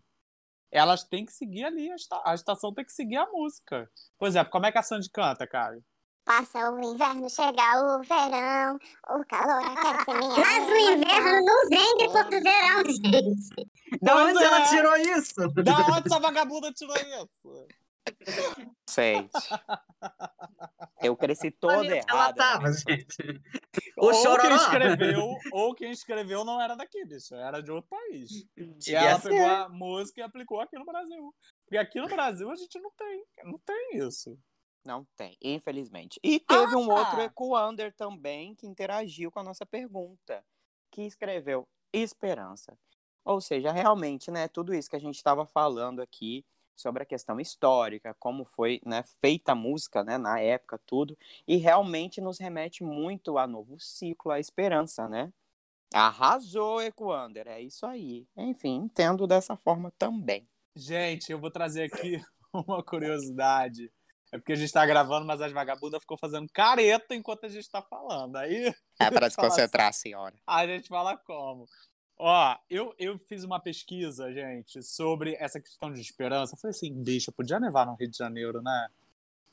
[0.71, 3.89] elas têm que seguir ali, a, esta- a estação tem que seguir a música.
[4.17, 5.77] Por exemplo, como é que a Sandy canta, cara?
[6.23, 8.77] Passa o inverno, chega o verão,
[9.09, 13.71] o calor aquece minha Mas o inverno não vem depois do verão, gente.
[14.01, 14.67] Da onde ela é.
[14.69, 15.33] tirou isso?
[15.63, 17.67] Da onde essa vagabunda tirou isso?
[18.89, 19.31] Gente.
[21.01, 22.33] Eu cresci toda ela errada.
[22.35, 22.73] tava, né?
[22.73, 23.41] gente?
[23.97, 24.55] O Ou quem chororó.
[24.55, 28.29] escreveu, ou quem escreveu não era daqui, bicho, era de outro país.
[28.87, 29.29] E ela ser.
[29.29, 31.33] pegou a música e aplicou aqui no Brasil.
[31.65, 34.37] Porque aqui no Brasil a gente não tem, não tem isso.
[34.85, 36.19] Não tem, infelizmente.
[36.23, 36.99] E teve um Ah!
[36.99, 40.43] outro Ecoander também que interagiu com a nossa pergunta,
[40.91, 42.77] que escreveu Esperança.
[43.23, 46.43] Ou seja, realmente, né, tudo isso que a gente estava falando aqui
[46.81, 51.17] sobre a questão histórica, como foi né, feita a música né, na época, tudo,
[51.47, 55.31] e realmente nos remete muito a novo ciclo, a esperança, né?
[55.93, 58.25] Arrasou, Ecoander, é isso aí.
[58.35, 60.47] Enfim, entendo dessa forma também.
[60.75, 62.21] Gente, eu vou trazer aqui
[62.53, 63.91] uma curiosidade.
[64.31, 67.69] É porque a gente tá gravando, mas as vagabundas ficou fazendo careta enquanto a gente
[67.69, 68.37] tá falando.
[68.37, 70.35] Aí É para se concentrar, senhora.
[70.47, 71.65] a gente fala como.
[72.23, 76.53] Ó, eu, eu fiz uma pesquisa, gente, sobre essa questão de esperança.
[76.53, 78.89] Eu falei assim, bicho, podia nevar no Rio de Janeiro, né?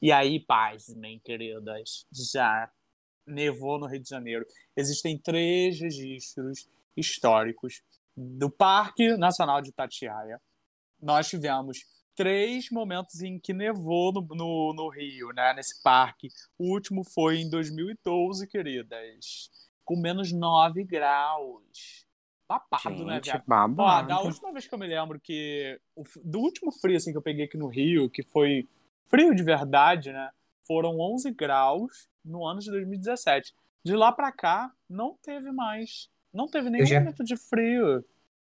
[0.03, 2.71] E aí, paz, bem queridas, já
[3.27, 4.45] nevou no Rio de Janeiro.
[4.77, 7.81] Existem três registros históricos
[8.15, 10.39] do Parque Nacional de Itatiaia.
[11.01, 11.79] Nós tivemos
[12.15, 15.55] três momentos em que nevou no, no, no Rio, né?
[15.55, 16.29] Nesse parque.
[16.59, 19.49] O último foi em 2012, queridas.
[19.87, 22.07] Com menos 9 graus.
[22.49, 23.43] Babado, né, viado?
[23.43, 24.09] Ó, babado.
[24.09, 25.79] da última vez que eu me lembro que.
[25.95, 28.67] o do último frio assim, que eu peguei aqui no Rio, que foi
[29.07, 30.31] frio de verdade, né?
[30.67, 33.55] Foram 11 graus no ano de 2017.
[33.85, 36.09] De lá pra cá, não teve mais.
[36.33, 38.05] Não teve nenhum já- momento de frio.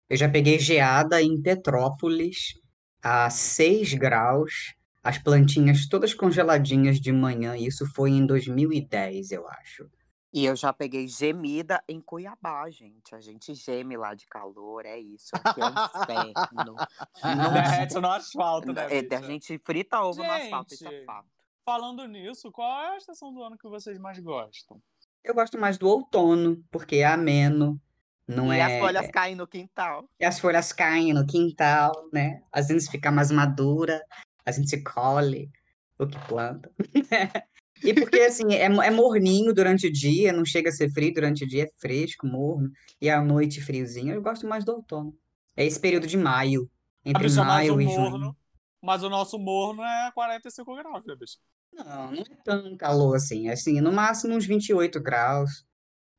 [0.10, 2.60] Eu já peguei geada em Petrópolis
[3.02, 7.56] a 6 graus, as plantinhas todas congeladinhas de manhã.
[7.56, 9.90] Isso foi em 2010, eu acho.
[10.32, 13.15] E eu já peguei gemida em Cuiabá, gente.
[13.15, 15.30] A gente geme lá de calor, é isso.
[15.34, 16.76] Aqui é um inferno.
[17.24, 18.88] Não derrete no asfalto, né?
[18.89, 21.06] É, a gente frita ovo no asfalto, isso é Gente.
[21.06, 21.28] fato.
[21.65, 24.82] Falando nisso, qual é a estação do ano que vocês mais gostam?
[25.24, 27.80] Eu gosto mais do outono, porque é ameno,
[28.28, 28.62] não e é...
[28.63, 30.08] as folhas caem no quintal.
[30.20, 32.44] E as folhas caem no quintal, né?
[32.52, 34.00] Às vezes fica mais madura,
[34.46, 35.52] a gente colhe
[35.98, 36.72] o que planta.
[37.84, 41.44] E porque, assim, é, é morninho durante o dia, não chega a ser frio durante
[41.44, 44.13] o dia, é fresco, morno, e à noite friozinho.
[44.13, 45.15] Eu gosto mais do outono.
[45.56, 46.70] É esse período de maio,
[47.06, 48.36] entre maio e morno- junho.
[48.82, 51.38] Mas o nosso morno é 45 graus, né, bicho?
[51.74, 53.50] Não, não é tão calor assim.
[53.50, 55.65] Assim, no máximo uns 28 graus,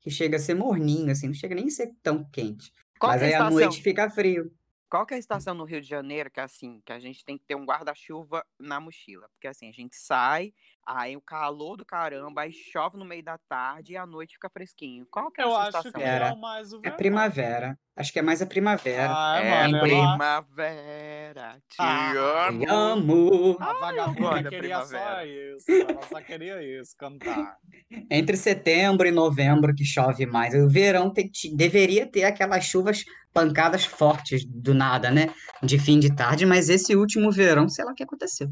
[0.00, 2.72] que chega a ser morninho, assim, não chega nem a ser tão quente.
[2.98, 3.50] Qual Mas que é aí a à estação?
[3.50, 4.52] noite fica frio.
[4.90, 7.24] Qual que é a estação no Rio de Janeiro que é assim, que a gente
[7.24, 9.28] tem que ter um guarda-chuva na mochila?
[9.30, 10.52] Porque assim, a gente sai,
[10.92, 14.48] aí o calor do caramba, aí chove no meio da tarde e à noite fica
[14.50, 15.06] fresquinho.
[15.10, 16.28] Qual que é Eu essa acho que Era.
[16.28, 16.96] é o mais o É verão.
[16.96, 17.78] primavera.
[17.96, 19.12] Acho que é mais a primavera.
[19.14, 19.76] Ah, é, É mano.
[19.76, 22.60] eu acho- primavera, te Ah, amo.
[22.60, 23.56] Te amo.
[23.60, 25.26] A vagabunda queria só primavera.
[25.26, 25.70] isso.
[25.70, 27.56] Ela só queria isso, cantar.
[28.10, 30.54] Entre setembro e novembro que chove mais.
[30.54, 35.32] O verão tem- te- deveria ter aquelas chuvas pancadas fortes do nada, né?
[35.62, 38.48] De fim de tarde, mas esse último verão, sei lá o que aconteceu.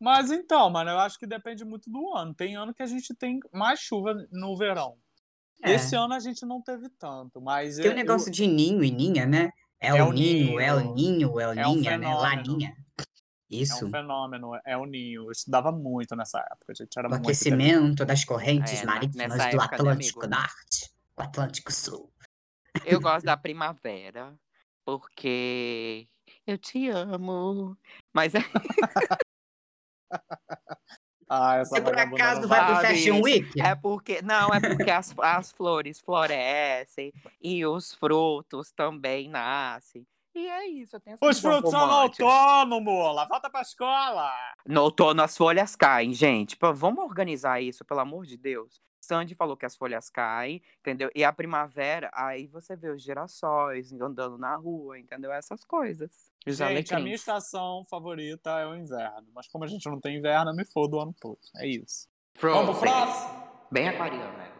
[0.00, 2.34] Mas então, mano, eu acho que depende muito do ano.
[2.34, 4.96] Tem ano que a gente tem mais chuva no verão.
[5.62, 5.72] É.
[5.72, 8.90] Esse ano a gente não teve tanto, mas Tem um eu- negócio de ninho e
[8.90, 9.50] ninha, né?
[9.78, 10.60] É É o o ninho, ninho.
[10.60, 12.14] é o ninho, é o É um ninha, né?
[12.14, 12.74] Laninha.
[12.98, 13.04] é
[13.50, 13.86] Isso.
[13.86, 15.24] um fenômeno, é o ninho.
[15.26, 19.32] Eu estudava muito nessa época, a gente era O muito aquecimento das correntes É, marítimas
[19.32, 20.26] do né, Atlântico?
[20.26, 22.10] Norte, o Atlântico Sul.
[22.86, 24.34] Eu gosto da primavera,
[24.82, 26.08] porque
[26.46, 27.76] eu te amo.
[28.14, 28.40] Mas é
[31.32, 33.20] Ah, essa Você por vagabunda acaso vai pro Fashion.
[33.22, 33.62] Week?
[33.62, 34.20] É porque.
[34.20, 40.04] Não, é porque as, as flores florescem e os frutos também nascem.
[40.34, 43.26] E é isso, eu tenho essa Os frutos são no outono, mola.
[43.26, 44.32] Volta pra escola.
[44.66, 46.56] No outono as folhas caem, gente.
[46.56, 48.80] Pô, vamos organizar isso, pelo amor de Deus.
[49.00, 51.10] Sandy falou que as folhas caem, entendeu?
[51.14, 55.32] E a primavera, aí você vê os girassóis andando na rua, entendeu?
[55.32, 56.30] Essas coisas.
[56.46, 59.28] Os Gente, a minha estação favorita é o inverno.
[59.34, 61.38] Mas como a gente não tem inverno, eu me fodo o ano todo.
[61.56, 62.08] É isso.
[62.34, 62.66] Frozen.
[62.66, 63.50] Vamos pro próximo?
[63.70, 64.50] Bem aquariano, né?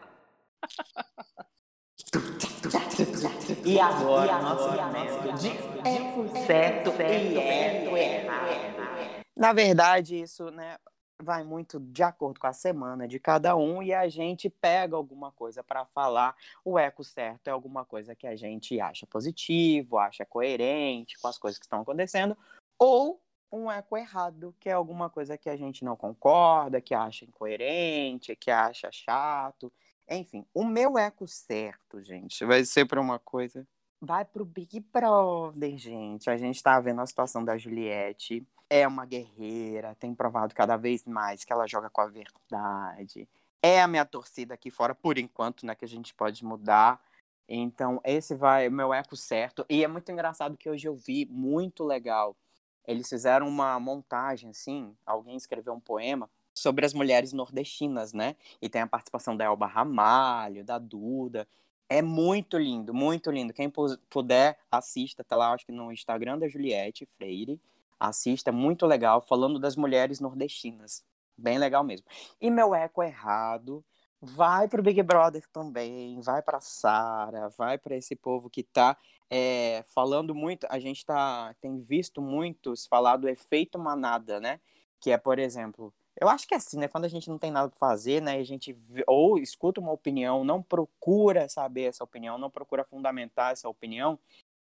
[3.65, 9.23] E agora, nosso momento de é certo e é errado.
[9.35, 10.77] Na verdade, isso, né,
[11.21, 15.31] vai muito de acordo com a semana de cada um e a gente pega alguma
[15.31, 16.35] coisa para falar.
[16.65, 21.37] O eco certo é alguma coisa que a gente acha positivo, acha coerente com as
[21.37, 22.37] coisas que estão acontecendo,
[22.77, 27.25] ou um eco errado, que é alguma coisa que a gente não concorda, que acha
[27.25, 29.71] incoerente, que acha chato.
[30.09, 33.67] Enfim, o meu eco certo, gente, vai ser para uma coisa.
[33.99, 36.29] Vai pro Big Brother, gente.
[36.29, 38.45] A gente tá vendo a situação da Juliette.
[38.73, 43.27] É uma guerreira, tem provado cada vez mais que ela joga com a verdade.
[43.61, 45.75] É a minha torcida aqui fora, por enquanto, né?
[45.75, 47.01] Que a gente pode mudar.
[47.49, 49.65] Então, esse vai o meu eco certo.
[49.69, 52.33] E é muito engraçado que hoje eu vi, muito legal.
[52.87, 58.37] Eles fizeram uma montagem, assim, alguém escreveu um poema sobre as mulheres nordestinas, né?
[58.61, 61.45] E tem a participação da Elba Ramalho, da Duda.
[61.89, 63.51] É muito lindo, muito lindo.
[63.51, 67.59] Quem pu- puder, assista, tá lá, acho que no Instagram da Juliette Freire.
[68.01, 71.03] Assista, é muito legal, falando das mulheres nordestinas.
[71.37, 72.07] Bem legal mesmo.
[72.39, 73.85] E meu eco errado
[74.19, 78.97] vai pro Big Brother também, vai pra Sara, vai pra esse povo que tá
[79.29, 80.65] é, falando muito.
[80.69, 84.59] A gente tá, tem visto muitos falar do efeito manada, né?
[84.99, 86.87] Que é, por exemplo, eu acho que é assim, né?
[86.87, 88.37] Quando a gente não tem nada pra fazer, né?
[88.37, 88.75] A gente
[89.07, 94.19] ou escuta uma opinião, não procura saber essa opinião, não procura fundamentar essa opinião,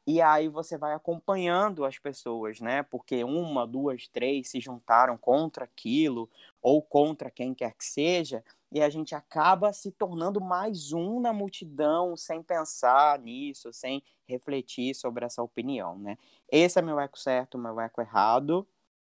[0.09, 2.83] e aí você vai acompanhando as pessoas, né?
[2.83, 6.31] Porque uma, duas, três se juntaram contra aquilo,
[6.63, 8.43] ou contra quem quer que seja,
[8.73, 14.95] e a gente acaba se tornando mais um na multidão, sem pensar nisso, sem refletir
[14.95, 16.17] sobre essa opinião, né?
[16.51, 18.67] Esse é meu eco certo, meu eco errado.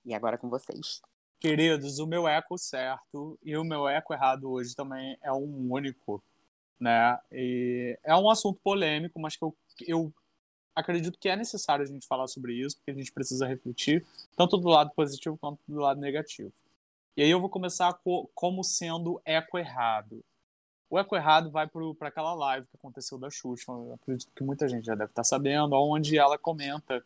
[0.03, 1.03] E agora é com vocês.
[1.39, 6.23] Queridos, o meu eco certo e o meu eco errado hoje também é um único,
[6.79, 7.19] né?
[7.31, 9.55] E é um assunto polêmico, mas que eu,
[9.87, 10.13] eu
[10.79, 14.57] acredito que é necessário a gente falar sobre isso, porque a gente precisa refletir, tanto
[14.57, 16.51] do lado positivo quanto do lado negativo.
[17.17, 20.23] E aí eu vou começar co- como sendo eco errado.
[20.89, 24.85] O eco errado vai para aquela live que aconteceu da Xuxa, acredito que muita gente
[24.85, 27.03] já deve estar sabendo, onde ela comenta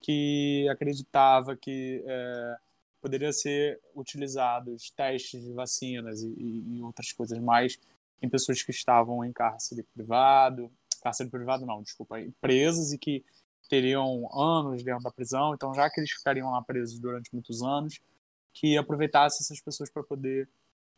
[0.00, 2.56] que acreditava que é,
[3.00, 7.78] poderia ser utilizados testes de vacinas e- e outras coisas mais
[8.20, 10.70] em pessoas que estavam em cárcere privado,
[11.02, 13.24] cárcere privado não, desculpa, presas e que
[13.68, 18.00] teriam anos dentro da prisão, então já que eles ficariam lá presos durante muitos anos,
[18.52, 20.48] que aproveitasse essas pessoas para poder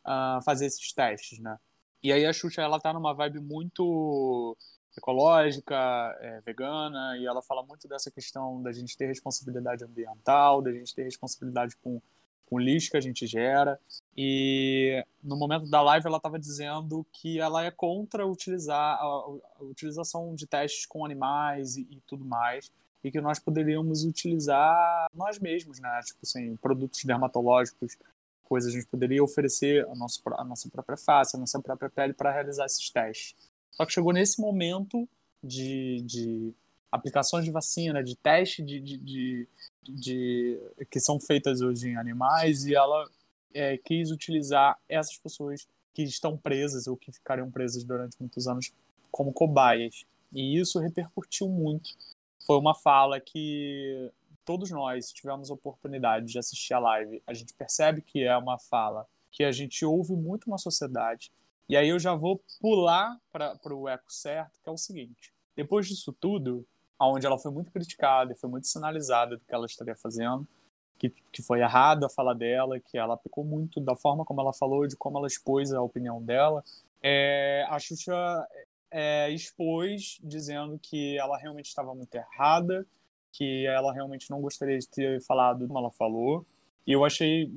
[0.03, 1.57] ah, fazer esses testes, né?
[2.03, 4.55] E aí a Xuxa, ela tá numa vibe muito
[4.97, 5.75] ecológica,
[6.21, 10.93] é, vegana, e ela fala muito dessa questão da gente ter responsabilidade ambiental, da gente
[10.93, 12.01] ter responsabilidade com,
[12.45, 13.79] com o lixo que a gente gera.
[14.15, 19.63] E no momento da live ela estava dizendo que ela é contra utilizar a, a
[19.63, 22.71] utilização de testes com animais e, e tudo mais,
[23.03, 25.99] e que nós poderíamos utilizar nós mesmos, né?
[26.05, 27.97] Tipo assim, produtos dermatológicos,
[28.43, 32.13] coisas a gente poderia oferecer a, nosso, a nossa própria face, a nossa própria pele
[32.13, 33.35] para realizar esses testes.
[33.71, 35.07] Só que chegou nesse momento
[35.43, 36.53] de, de
[36.91, 39.47] aplicações de vacina, de teste de, de, de,
[39.91, 43.09] de- que são feitas hoje em animais, e ela
[43.53, 48.71] é, quis utilizar essas pessoas que estão presas ou que ficariam presas durante muitos anos
[49.09, 50.05] como cobaias.
[50.33, 51.95] E isso repercutiu muito.
[52.45, 54.11] Foi uma fala que
[54.43, 59.07] todos nós, a oportunidade de assistir a live, a gente percebe que é uma fala
[59.31, 61.31] que a gente ouve muito na sociedade.
[61.67, 65.33] E aí eu já vou pular para o eco certo, que é o seguinte.
[65.55, 66.65] Depois disso tudo,
[66.99, 70.47] onde ela foi muito criticada e foi muito sinalizada do que ela estaria fazendo,
[70.97, 74.53] que, que foi errado a fala dela, que ela pecou muito da forma como ela
[74.53, 76.63] falou, de como ela expôs a opinião dela,
[77.01, 78.47] é, a Xuxa
[78.89, 82.85] é, expôs dizendo que ela realmente estava muito errada,
[83.31, 86.45] que ela realmente não gostaria de ter falado como ela falou.
[86.87, 87.51] E eu achei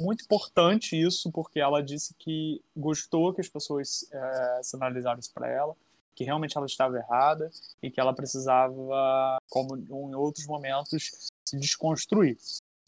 [0.00, 5.48] muito importante isso, porque ela disse que gostou que as pessoas é, sinalizaram isso para
[5.48, 5.76] ela,
[6.14, 7.50] que realmente ela estava errada
[7.82, 12.36] e que ela precisava, como em outros momentos, se desconstruir.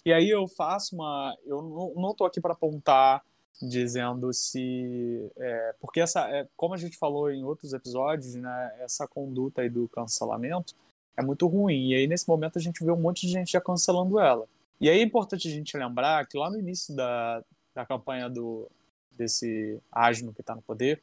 [0.04, 1.34] E aí eu faço uma.
[1.44, 3.22] Eu não, tô aqui para apontar
[3.62, 5.30] dizendo se.
[5.36, 6.28] É, porque essa.
[6.28, 10.74] É, como a gente falou em outros episódios, né, essa conduta aí do cancelamento
[11.16, 11.88] é muito ruim.
[11.88, 14.46] E aí, nesse momento, a gente vê um monte de gente já cancelando ela.
[14.80, 17.42] E aí é importante a gente lembrar que lá no início da,
[17.74, 18.68] da campanha do,
[19.10, 21.00] desse asno que está no poder,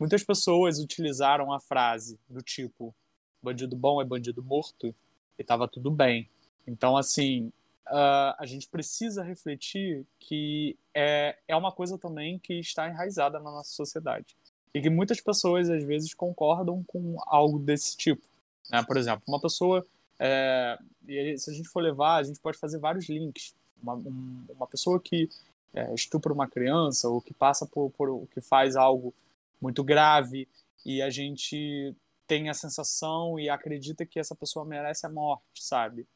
[0.00, 2.94] muitas pessoas utilizaram a frase do tipo
[3.42, 4.94] bandido bom é bandido morto
[5.38, 6.28] e estava tudo bem.
[6.66, 7.52] Então, assim,
[7.88, 13.50] uh, a gente precisa refletir que é, é uma coisa também que está enraizada na
[13.50, 14.36] nossa sociedade.
[14.72, 18.22] E que muitas pessoas, às vezes, concordam com algo desse tipo.
[18.70, 18.82] Né?
[18.84, 19.84] Por exemplo, uma pessoa.
[20.18, 23.54] É, e se a gente for levar, a gente pode fazer vários links.
[23.82, 25.28] Uma, um, uma pessoa que
[25.74, 29.12] é, estupra uma criança ou que passa por, por que faz algo
[29.60, 30.48] muito grave
[30.84, 31.94] e a gente
[32.26, 36.06] tem a sensação e acredita que essa pessoa merece a morte, sabe?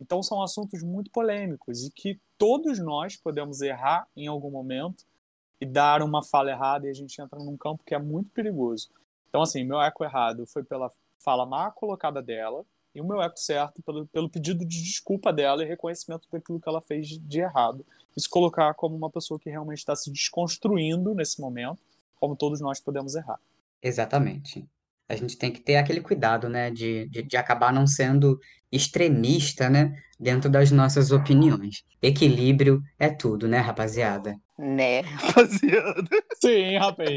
[0.00, 5.04] Então são assuntos muito polêmicos e que todos nós podemos errar em algum momento
[5.60, 8.88] e dar uma fala errada e a gente entra num campo que é muito perigoso.
[9.28, 13.38] Então assim, meu eco errado foi pela fala má colocada dela e o meu eco
[13.38, 17.84] certo pelo, pelo pedido de desculpa dela e reconhecimento daquilo que ela fez de errado.
[18.16, 21.78] Isso colocar como uma pessoa que realmente está se desconstruindo nesse momento,
[22.20, 23.38] como todos nós podemos errar.
[23.82, 24.68] Exatamente.
[25.08, 28.38] A gente tem que ter aquele cuidado, né, de, de, de acabar não sendo
[28.70, 31.82] extremista, né, dentro das nossas opiniões.
[32.00, 34.36] Equilíbrio é tudo, né, rapaziada?
[34.56, 36.08] Né, rapaziada?
[36.40, 37.08] Sim, rapaz.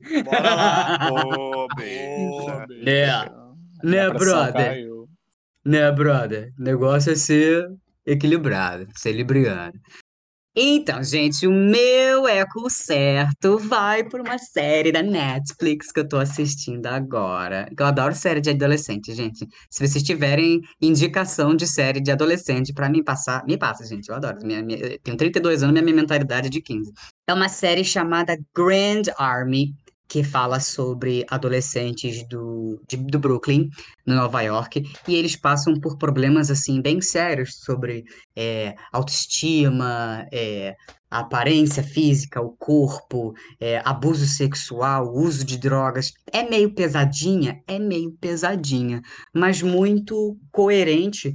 [0.24, 1.10] Bora lá.
[1.10, 2.84] Ô, bicho.
[2.84, 3.06] Né.
[3.82, 4.52] Né, pressão brother?
[4.52, 5.08] caiu.
[5.64, 6.52] Né, brother?
[6.58, 7.66] O negócio é ser
[8.04, 9.80] equilibrado, ser libriano.
[10.56, 16.16] Então, gente, o meu eco certo vai por uma série da Netflix que eu tô
[16.16, 17.68] assistindo agora.
[17.76, 19.48] Eu adoro série de adolescente, gente.
[19.68, 24.08] Se vocês tiverem indicação de série de adolescente pra me passar, me passa, gente.
[24.08, 24.38] Eu adoro.
[24.44, 26.92] Minha, minha, eu tenho 32 anos, minha mentalidade é de 15.
[27.26, 29.74] É uma série chamada Grand Army,
[30.14, 33.68] que fala sobre adolescentes do, de- do Brooklyn,
[34.06, 38.04] no Nova York, e eles passam por problemas assim bem sérios sobre
[38.36, 40.76] é, autoestima, é,
[41.10, 46.12] aparência física, o corpo, é, abuso sexual, uso de drogas.
[46.32, 49.02] É meio pesadinha, é meio pesadinha,
[49.34, 51.34] mas muito coerente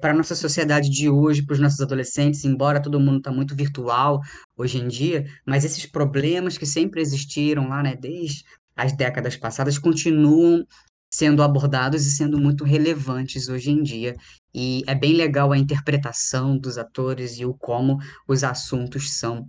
[0.00, 3.56] para a nossa sociedade de hoje, para os nossos adolescentes, embora todo mundo está muito
[3.56, 4.20] virtual
[4.56, 9.78] hoje em dia, mas esses problemas que sempre existiram lá, né, desde as décadas passadas,
[9.78, 10.66] continuam
[11.10, 14.14] sendo abordados e sendo muito relevantes hoje em dia.
[14.54, 19.48] E é bem legal a interpretação dos atores e o como os assuntos são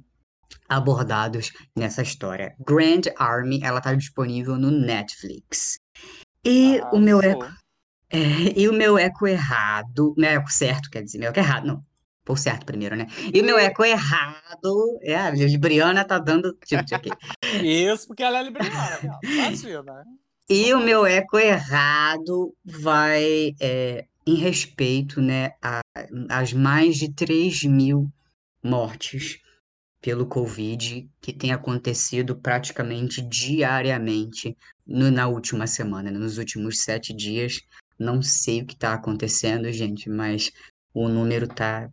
[0.67, 2.55] abordados nessa história.
[2.65, 5.79] Grand Army, ela está disponível no Netflix.
[6.43, 7.45] E o meu eco,
[8.09, 8.17] é,
[8.55, 11.85] e o meu eco errado, meu eco certo, quer dizer, meu eco errado, não.
[12.27, 13.07] Por certo primeiro, né?
[13.33, 17.09] E o meu eco errado, é, a Libriana tá dando tilt aqui.
[17.63, 19.19] Isso porque ela é libriana, viado.
[19.23, 20.03] Imagina.
[20.49, 25.51] E o meu eco errado vai é, em respeito, né,
[26.29, 28.11] às mais de 3 mil
[28.61, 29.39] mortes
[30.01, 37.13] pelo Covid que tem acontecido praticamente diariamente no- na última semana, né, nos últimos sete
[37.13, 37.61] dias.
[37.97, 40.51] Não sei o que está acontecendo, gente, mas
[40.93, 41.89] o número está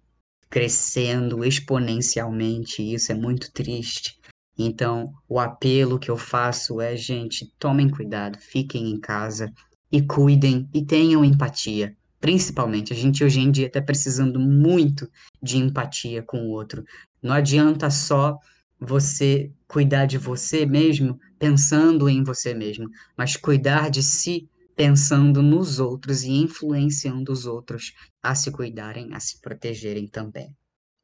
[0.54, 4.16] crescendo exponencialmente e isso é muito triste.
[4.56, 9.52] Então, o apelo que eu faço é, gente, tomem cuidado, fiquem em casa
[9.90, 11.96] e cuidem e tenham empatia.
[12.20, 15.10] Principalmente, a gente hoje em dia está precisando muito
[15.42, 16.84] de empatia com o outro.
[17.20, 18.38] Não adianta só
[18.78, 25.78] você cuidar de você mesmo pensando em você mesmo, mas cuidar de si pensando nos
[25.78, 30.56] outros e influenciando os outros a se cuidarem, a se protegerem também.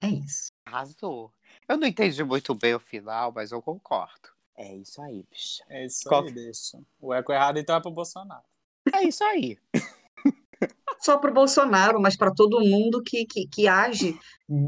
[0.02, 0.50] É isso.
[0.64, 1.32] Arrasou.
[1.68, 4.28] Eu não entendi muito bem o final, mas eu concordo.
[4.56, 5.64] É isso aí, bicha.
[5.68, 6.78] É isso Qual- aí, deixa.
[7.00, 8.44] O eco errado então é pro Bolsonaro.
[8.92, 9.58] É isso aí.
[11.00, 14.18] Só para o Bolsonaro, mas para todo mundo que, que, que age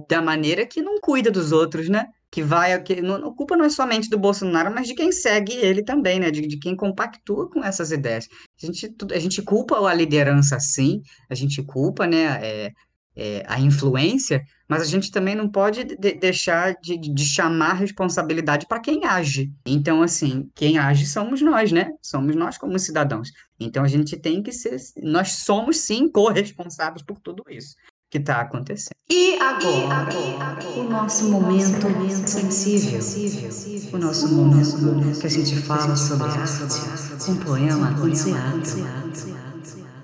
[0.08, 2.10] da maneira que não cuida dos outros, né?
[2.32, 5.52] Que vai, que não, a culpa não é somente do Bolsonaro, mas de quem segue
[5.52, 6.30] ele também, né?
[6.30, 8.26] De, de quem compactua com essas ideias.
[8.62, 12.72] A gente, a gente culpa a liderança, sim, a gente culpa, né, é,
[13.14, 18.66] é, a influência, mas a gente também não pode de- deixar de, de chamar responsabilidade
[18.66, 19.52] para quem age.
[19.66, 21.90] Então, assim, quem age somos nós, né?
[22.00, 23.30] Somos nós como cidadãos.
[23.60, 27.76] Então a gente tem que ser, nós somos sim corresponsáveis por tudo isso
[28.12, 28.94] que está acontecendo.
[29.10, 30.06] E agora,
[30.76, 31.86] o nosso momento
[32.28, 33.00] sensível,
[33.90, 39.34] o nosso momento que a gente fala sobre arte, um poema, um teatro,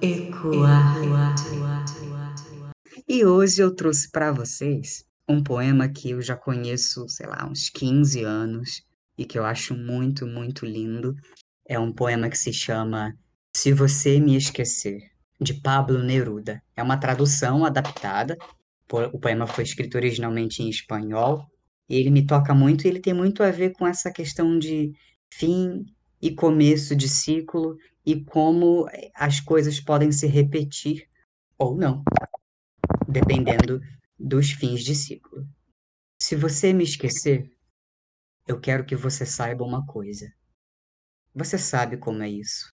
[0.00, 1.08] ecoarte.
[3.06, 7.68] E hoje eu trouxe para vocês um poema que eu já conheço, sei lá, uns
[7.68, 8.82] 15 anos
[9.18, 11.14] e que eu acho muito, muito lindo.
[11.68, 13.14] É um poema que se chama
[13.54, 15.02] Se Você Me Esquecer,
[15.40, 16.62] de Pablo Neruda.
[16.76, 18.36] É uma tradução adaptada.
[19.12, 21.46] O poema foi escrito originalmente em espanhol
[21.88, 24.92] Ele me toca muito e ele tem muito a ver com essa questão de
[25.32, 25.84] fim
[26.20, 31.06] e começo de ciclo e como as coisas podem se repetir
[31.58, 32.02] ou não,
[33.06, 33.80] dependendo
[34.18, 35.46] dos fins de ciclo.
[36.20, 37.50] Se você me esquecer,
[38.46, 40.32] eu quero que você saiba uma coisa.
[41.34, 42.72] Você sabe como é isso.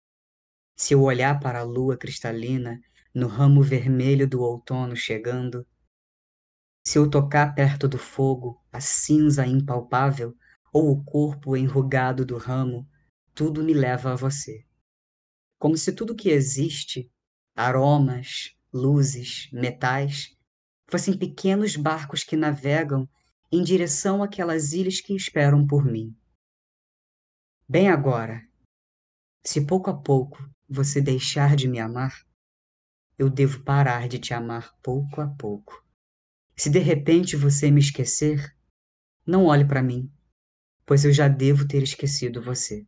[0.78, 2.82] Se eu olhar para a lua cristalina
[3.14, 5.66] no ramo vermelho do outono chegando,
[6.86, 10.36] se eu tocar perto do fogo a cinza impalpável
[10.74, 12.88] ou o corpo enrugado do ramo,
[13.34, 14.66] tudo me leva a você.
[15.58, 17.10] Como se tudo que existe,
[17.56, 20.36] aromas, luzes, metais,
[20.88, 23.08] fossem pequenos barcos que navegam
[23.50, 26.14] em direção àquelas ilhas que esperam por mim.
[27.68, 28.46] Bem agora,
[29.44, 30.38] se pouco a pouco
[30.68, 32.26] você deixar de me amar,
[33.18, 35.84] eu devo parar de te amar pouco a pouco.
[36.56, 38.56] Se de repente você me esquecer,
[39.26, 40.12] não olhe para mim,
[40.86, 42.86] pois eu já devo ter esquecido você.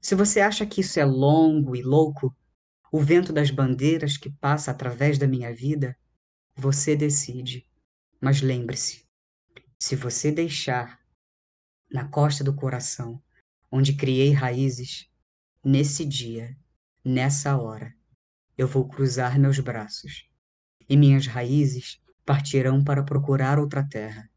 [0.00, 2.34] Se você acha que isso é longo e louco,
[2.92, 5.96] o vento das bandeiras que passa através da minha vida,
[6.54, 7.66] você decide.
[8.20, 9.04] Mas lembre-se,
[9.78, 10.98] se você deixar
[11.90, 13.22] na costa do coração,
[13.70, 15.08] onde criei raízes,
[15.64, 16.56] nesse dia,
[17.04, 17.94] nessa hora,
[18.56, 20.28] eu vou cruzar meus braços
[20.88, 24.28] e minhas raízes partirão para procurar outra terra.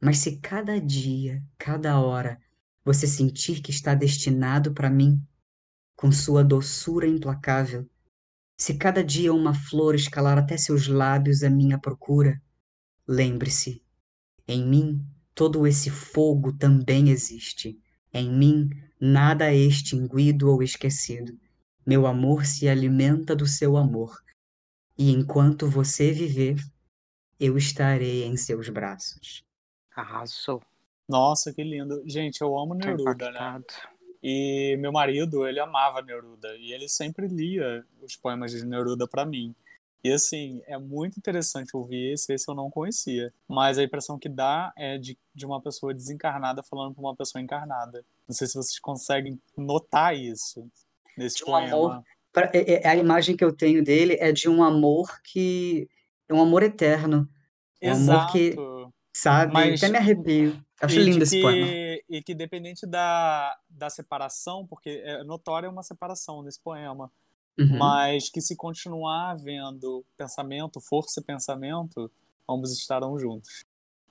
[0.00, 2.40] Mas se cada dia, cada hora,
[2.84, 5.20] você sentir que está destinado para mim,
[5.96, 7.88] com sua doçura implacável,
[8.56, 12.40] se cada dia uma flor escalar até seus lábios à minha procura,
[13.06, 13.82] lembre-se,
[14.46, 17.80] em mim todo esse fogo também existe.
[18.12, 18.70] Em mim
[19.00, 21.38] nada é extinguido ou esquecido.
[21.84, 24.22] Meu amor se alimenta do seu amor.
[24.96, 26.56] E enquanto você viver,
[27.40, 29.44] eu estarei em seus braços.
[29.94, 30.62] Arrasou.
[31.08, 32.02] Nossa, que lindo.
[32.06, 33.60] Gente, eu amo Neruda, né?
[34.22, 36.56] E meu marido, ele amava Neruda.
[36.56, 39.54] E ele sempre lia os poemas de Neruda pra mim.
[40.04, 43.32] E assim, é muito interessante ouvir esse, esse eu não conhecia.
[43.48, 47.42] Mas a impressão que dá é de, de uma pessoa desencarnada falando pra uma pessoa
[47.42, 48.04] encarnada.
[48.28, 50.68] Não sei se vocês conseguem notar isso
[51.16, 51.66] nesse De um poema.
[51.74, 52.02] amor.
[52.32, 55.88] Pra- é- é- A imagem que eu tenho dele é de um amor que
[56.28, 57.28] é um amor eterno.
[57.80, 58.94] É um amor que, Exato.
[59.14, 59.52] sabe?
[59.52, 60.64] Mas- Até me arrepio.
[60.80, 61.66] Acho e lindo esse que, poema.
[62.08, 67.10] E que dependente da, da separação, porque é notória uma separação nesse poema,
[67.58, 67.76] Uhum.
[67.78, 72.10] mas que se continuar havendo pensamento, força e pensamento,
[72.48, 73.64] ambos estarão juntos.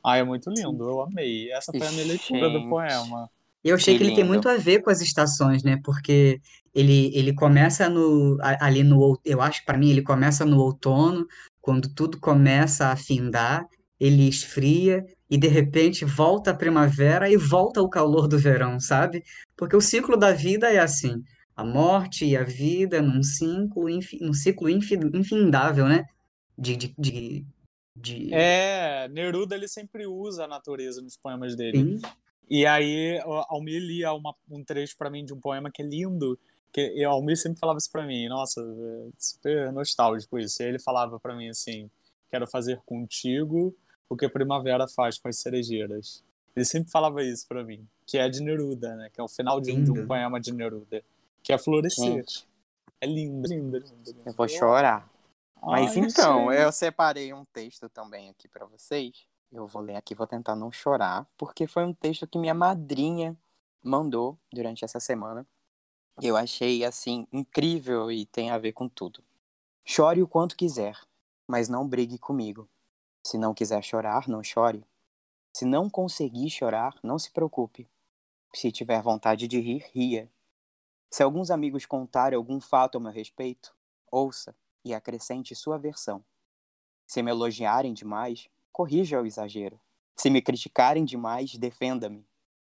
[0.03, 1.51] Ah, é muito lindo, eu amei.
[1.51, 2.69] Essa foi a minha leitura do Gente.
[2.69, 3.29] poema.
[3.63, 5.77] Eu achei Que que ele tem muito a ver com as estações, né?
[5.83, 6.39] Porque
[6.73, 11.25] ele, ele começa no, ali no, eu acho que para mim ele começa no outono,
[11.61, 13.65] quando tudo começa a findar,
[13.99, 19.23] ele esfria e de repente volta a primavera e volta o calor do verão, sabe?
[19.55, 21.21] Porque o ciclo da vida é assim,
[21.55, 26.03] a morte e a vida num ciclo, infi- num ciclo infi- infindável, né?
[26.57, 27.45] De, de, de,
[27.95, 31.77] de- É, Neruda ele sempre usa a natureza nos poemas dele.
[31.77, 32.01] Sim.
[32.49, 35.85] E aí, o Almir lia uma- um trecho pra mim de um poema que é
[35.85, 36.37] lindo.
[36.73, 38.27] Que e o Almir sempre falava isso pra mim.
[38.27, 40.61] Nossa, é super nostálgico isso.
[40.61, 41.89] E ele falava pra mim assim:
[42.29, 43.75] Quero fazer contigo
[44.09, 46.23] o que a primavera faz com as cerejeiras.
[46.55, 47.85] Ele sempre falava isso pra mim.
[48.05, 49.09] Que é de Neruda, né?
[49.13, 51.03] Que é o final de um, de um poema de Neruda.
[51.43, 52.05] Que é florescer.
[52.05, 52.45] Gente,
[52.99, 53.93] É lindo, lindo, lindo.
[54.05, 54.21] lindo.
[54.25, 55.09] eu vou chorar.
[55.63, 56.61] Mas Ai, então, gente.
[56.61, 59.25] eu separei um texto também aqui pra vocês.
[59.51, 63.37] Eu vou ler aqui, vou tentar não chorar, porque foi um texto que minha madrinha
[63.83, 65.45] mandou durante essa semana.
[66.21, 69.21] Eu achei assim incrível e tem a ver com tudo.
[69.83, 70.97] Chore o quanto quiser,
[71.45, 72.69] mas não brigue comigo.
[73.23, 74.85] Se não quiser chorar, não chore.
[75.53, 77.89] Se não conseguir chorar, não se preocupe.
[78.53, 80.31] Se tiver vontade de rir, ria.
[81.09, 83.75] Se alguns amigos contarem algum fato ao meu respeito,
[84.09, 86.23] ouça e acrescente sua versão.
[87.05, 89.79] Se me elogiarem demais, corrija o exagero.
[90.15, 92.25] Se me criticarem demais, defenda-me.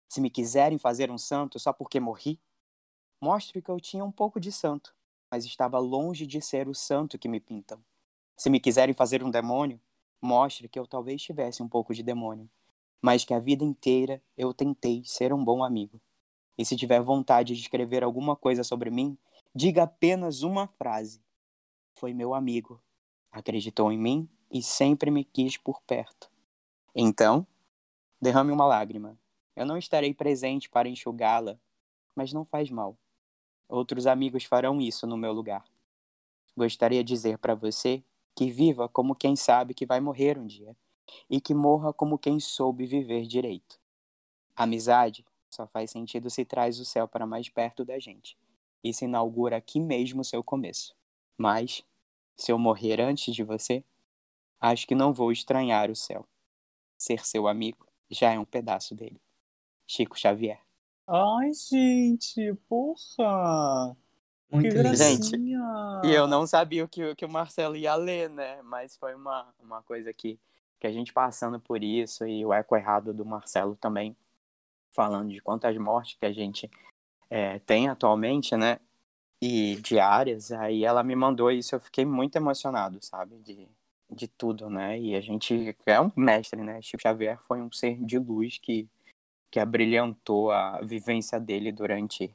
[0.09, 2.41] Se me quiserem fazer um santo só porque morri,
[3.21, 4.95] mostre que eu tinha um pouco de santo,
[5.31, 7.83] mas estava longe de ser o santo que me pintam.
[8.37, 9.81] Se me quiserem fazer um demônio,
[10.21, 12.49] mostre que eu talvez tivesse um pouco de demônio,
[13.03, 16.01] mas que a vida inteira eu tentei ser um bom amigo.
[16.57, 19.17] E se tiver vontade de escrever alguma coisa sobre mim,
[19.55, 21.23] diga apenas uma frase.
[21.95, 22.83] Foi meu amigo.
[23.31, 26.31] Acreditou em mim e sempre me quis por perto.
[26.95, 27.47] Então,
[28.21, 29.19] derrame uma lágrima.
[29.55, 31.59] Eu não estarei presente para enxugá-la,
[32.15, 32.97] mas não faz mal.
[33.69, 35.65] Outros amigos farão isso no meu lugar.
[36.57, 38.03] Gostaria de dizer para você
[38.35, 40.77] que viva como quem sabe que vai morrer um dia,
[41.29, 43.81] e que morra como quem soube viver direito.
[44.55, 48.37] Amizade só faz sentido se traz o céu para mais perto da gente
[48.83, 50.95] e se inaugura aqui mesmo seu começo.
[51.37, 51.83] Mas,
[52.37, 53.85] se eu morrer antes de você,
[54.61, 56.27] acho que não vou estranhar o céu.
[56.97, 59.21] Ser seu amigo já é um pedaço dele.
[59.87, 60.61] Chico Xavier.
[61.07, 63.97] Ai, gente, porra!
[64.51, 64.95] Muito que.
[64.95, 66.03] Gente, gracinha!
[66.05, 68.61] E eu não sabia o que, o que o Marcelo ia ler, né?
[68.63, 70.39] Mas foi uma, uma coisa que,
[70.79, 74.17] que a gente passando por isso e o eco errado do Marcelo também,
[74.91, 76.71] falando de quantas mortes que a gente
[77.31, 78.79] é, tem atualmente, né?
[79.41, 83.39] E diárias, aí ela me mandou isso, eu fiquei muito emocionado, sabe?
[83.39, 83.69] De,
[84.11, 84.99] de tudo, né?
[84.99, 86.81] E a gente é um mestre, né?
[86.81, 88.89] Chico Xavier foi um ser de luz que,
[89.51, 92.35] que abrilhantou a vivência dele durante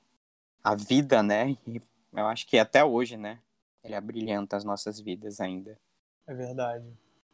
[0.64, 1.58] a vida, né?
[1.68, 1.82] E
[2.14, 3.40] eu acho que até hoje, né?
[3.84, 5.78] Ele abrilhanta as nossas vidas ainda.
[6.28, 6.86] É verdade.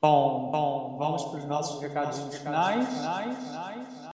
[0.02, 2.88] Bom, bom, vamos para os nossos recadinhos finais.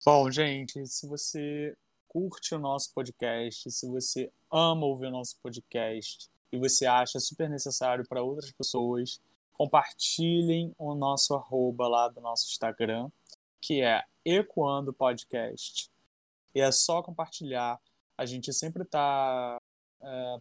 [0.04, 6.30] Bom, gente, se você curte o nosso podcast, se você ama ouvir o nosso podcast
[6.52, 9.22] e você acha super necessário para outras pessoas,
[9.58, 13.10] compartilhem o nosso arroba lá do nosso Instagram,
[13.62, 15.90] que é Ecoando Podcast.
[16.54, 17.80] E é só compartilhar.
[18.18, 19.58] A gente sempre está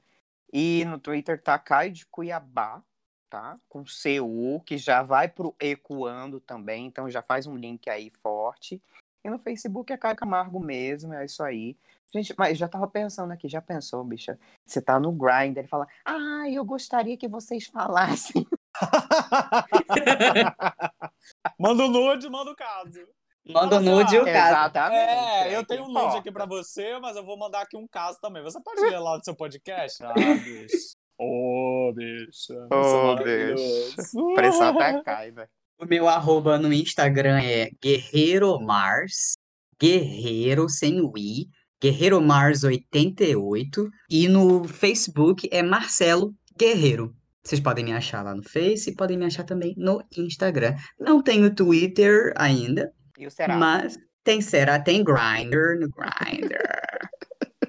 [0.52, 2.82] E no Twitter tá Caio de Cuiabá,
[3.28, 3.58] tá?
[3.68, 6.86] Com CU, que já vai pro Ecoando também.
[6.86, 8.82] Então já faz um link aí forte.
[9.24, 11.76] E no Facebook é Caio Camargo mesmo, é isso aí.
[12.12, 14.38] Gente, mas já tava pensando aqui, já pensou, bicha?
[14.64, 18.46] Você tá no Grindr e fala, ah, eu gostaria que vocês falassem.
[21.58, 23.06] manda o nude, manda o caso.
[23.52, 24.48] Manda o nude e o caso.
[24.48, 25.10] Exatamente.
[25.10, 28.18] É, eu tenho um nude aqui pra você, mas eu vou mandar aqui um caso
[28.20, 28.42] também.
[28.42, 30.04] Você pode ler lá no seu podcast?
[30.04, 30.96] Ah, bicho.
[31.18, 32.52] Ô, bicho.
[32.70, 34.34] Ô, bicho.
[34.34, 35.48] Pressão até cai, velho.
[35.80, 39.34] O meu arroba no Instagram é Guerreiro Mars,
[39.80, 41.46] Guerreiro sem o I,
[41.80, 47.14] Guerreiro Mars 88 e no Facebook é Marcelo Guerreiro.
[47.44, 50.74] Vocês podem me achar lá no Face e podem me achar também no Instagram.
[50.98, 53.56] Não tenho Twitter ainda, E o Será?
[53.56, 56.58] mas tem será, tem Grindr no Grindr.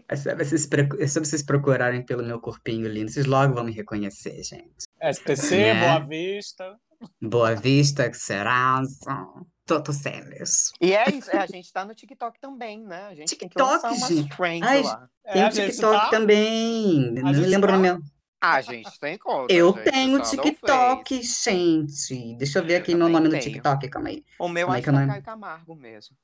[0.09, 0.67] É só vocês,
[0.99, 4.73] é só vocês procurarem pelo meu corpinho lindo, vocês logo vão me reconhecer, gente.
[4.99, 5.79] SPC, Né?
[5.79, 6.75] Boa Vista.
[7.21, 9.25] Boa Vista, Serasa,
[9.65, 10.71] todos eles.
[10.81, 13.07] E é isso, é, a gente tá no TikTok também, né?
[13.07, 15.09] A gente tem que TikTok, lançar umas trends Ai, lá.
[15.31, 17.11] Tem É, o TikTok tá- também.
[17.13, 17.99] Não gente lembro tá- o meu.
[18.41, 19.53] Ah, gente, tem conta.
[19.53, 22.35] Eu gente, tenho TikTok, gente.
[22.37, 23.43] Deixa eu ver Eu aqui meu também nome no tenho.
[23.43, 24.23] TikTok, calma aí.
[24.39, 25.07] O meu Como é acho que que é é?
[25.07, 26.15] Caio Camargo mesmo.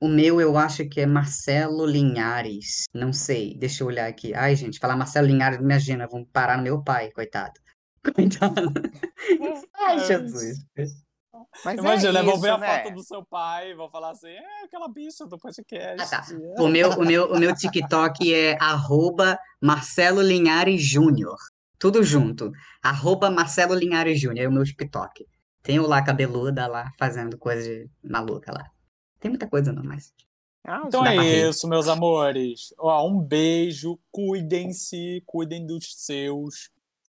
[0.00, 2.84] O meu eu acho que é Marcelo Linhares.
[2.92, 4.34] Não sei, deixa eu olhar aqui.
[4.34, 7.60] Ai, gente, falar Marcelo Linhares, imagina, vamos parar no meu pai, coitado.
[8.14, 8.72] Coitado.
[9.74, 10.58] Ai, Jesus.
[11.64, 12.82] Mas Imagina, é vão isso, ver a né?
[12.82, 16.14] foto do seu pai e vão falar assim: é aquela bicha do podcast.
[16.14, 16.26] Ah, tá.
[16.58, 21.36] O meu, o meu, o meu TikTok é arroba Marcelo Linhares Júnior.
[21.78, 22.52] Tudo junto.
[22.82, 25.26] Arroba Marcelo Linhares Júnior é o meu TikTok.
[25.62, 28.70] Tem o lá cabeluda lá, fazendo coisa de maluca lá.
[29.18, 30.12] Tem muita coisa não, mas...
[30.66, 31.48] Ah, Então é barriga.
[31.48, 32.74] isso, meus amores.
[32.78, 36.70] Ó, um beijo, cuidem-se, cuidem dos seus.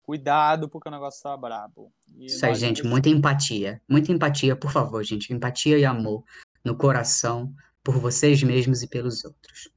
[0.08, 1.92] Cuidado, porque o negócio tá brabo.
[2.18, 3.82] E Isso aí, gente, vamos- muita empatia.
[3.90, 5.34] Muita empatia, por favor, gente.
[5.34, 6.24] Empatia e amor
[6.64, 7.54] no coração,
[7.84, 9.70] por vocês mesmos e pelos outros.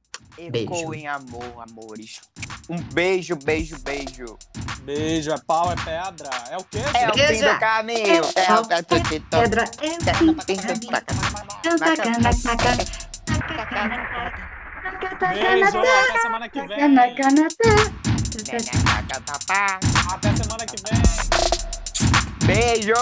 [0.49, 0.73] Beijo.
[0.73, 2.21] Ecoem amor, amores.
[2.69, 4.37] Um beijo, beijo, beijo.
[4.83, 6.29] Beijo, é pau, é pedra.
[6.49, 7.27] É o quê, É o gente?
[7.37, 8.07] fim do caminho.
[8.07, 10.35] É, É o Pedra é o fim do caminho.
[15.19, 18.10] Beijo, até semana que vem.
[20.09, 21.01] Até semana que vem.
[22.45, 22.93] Beijo!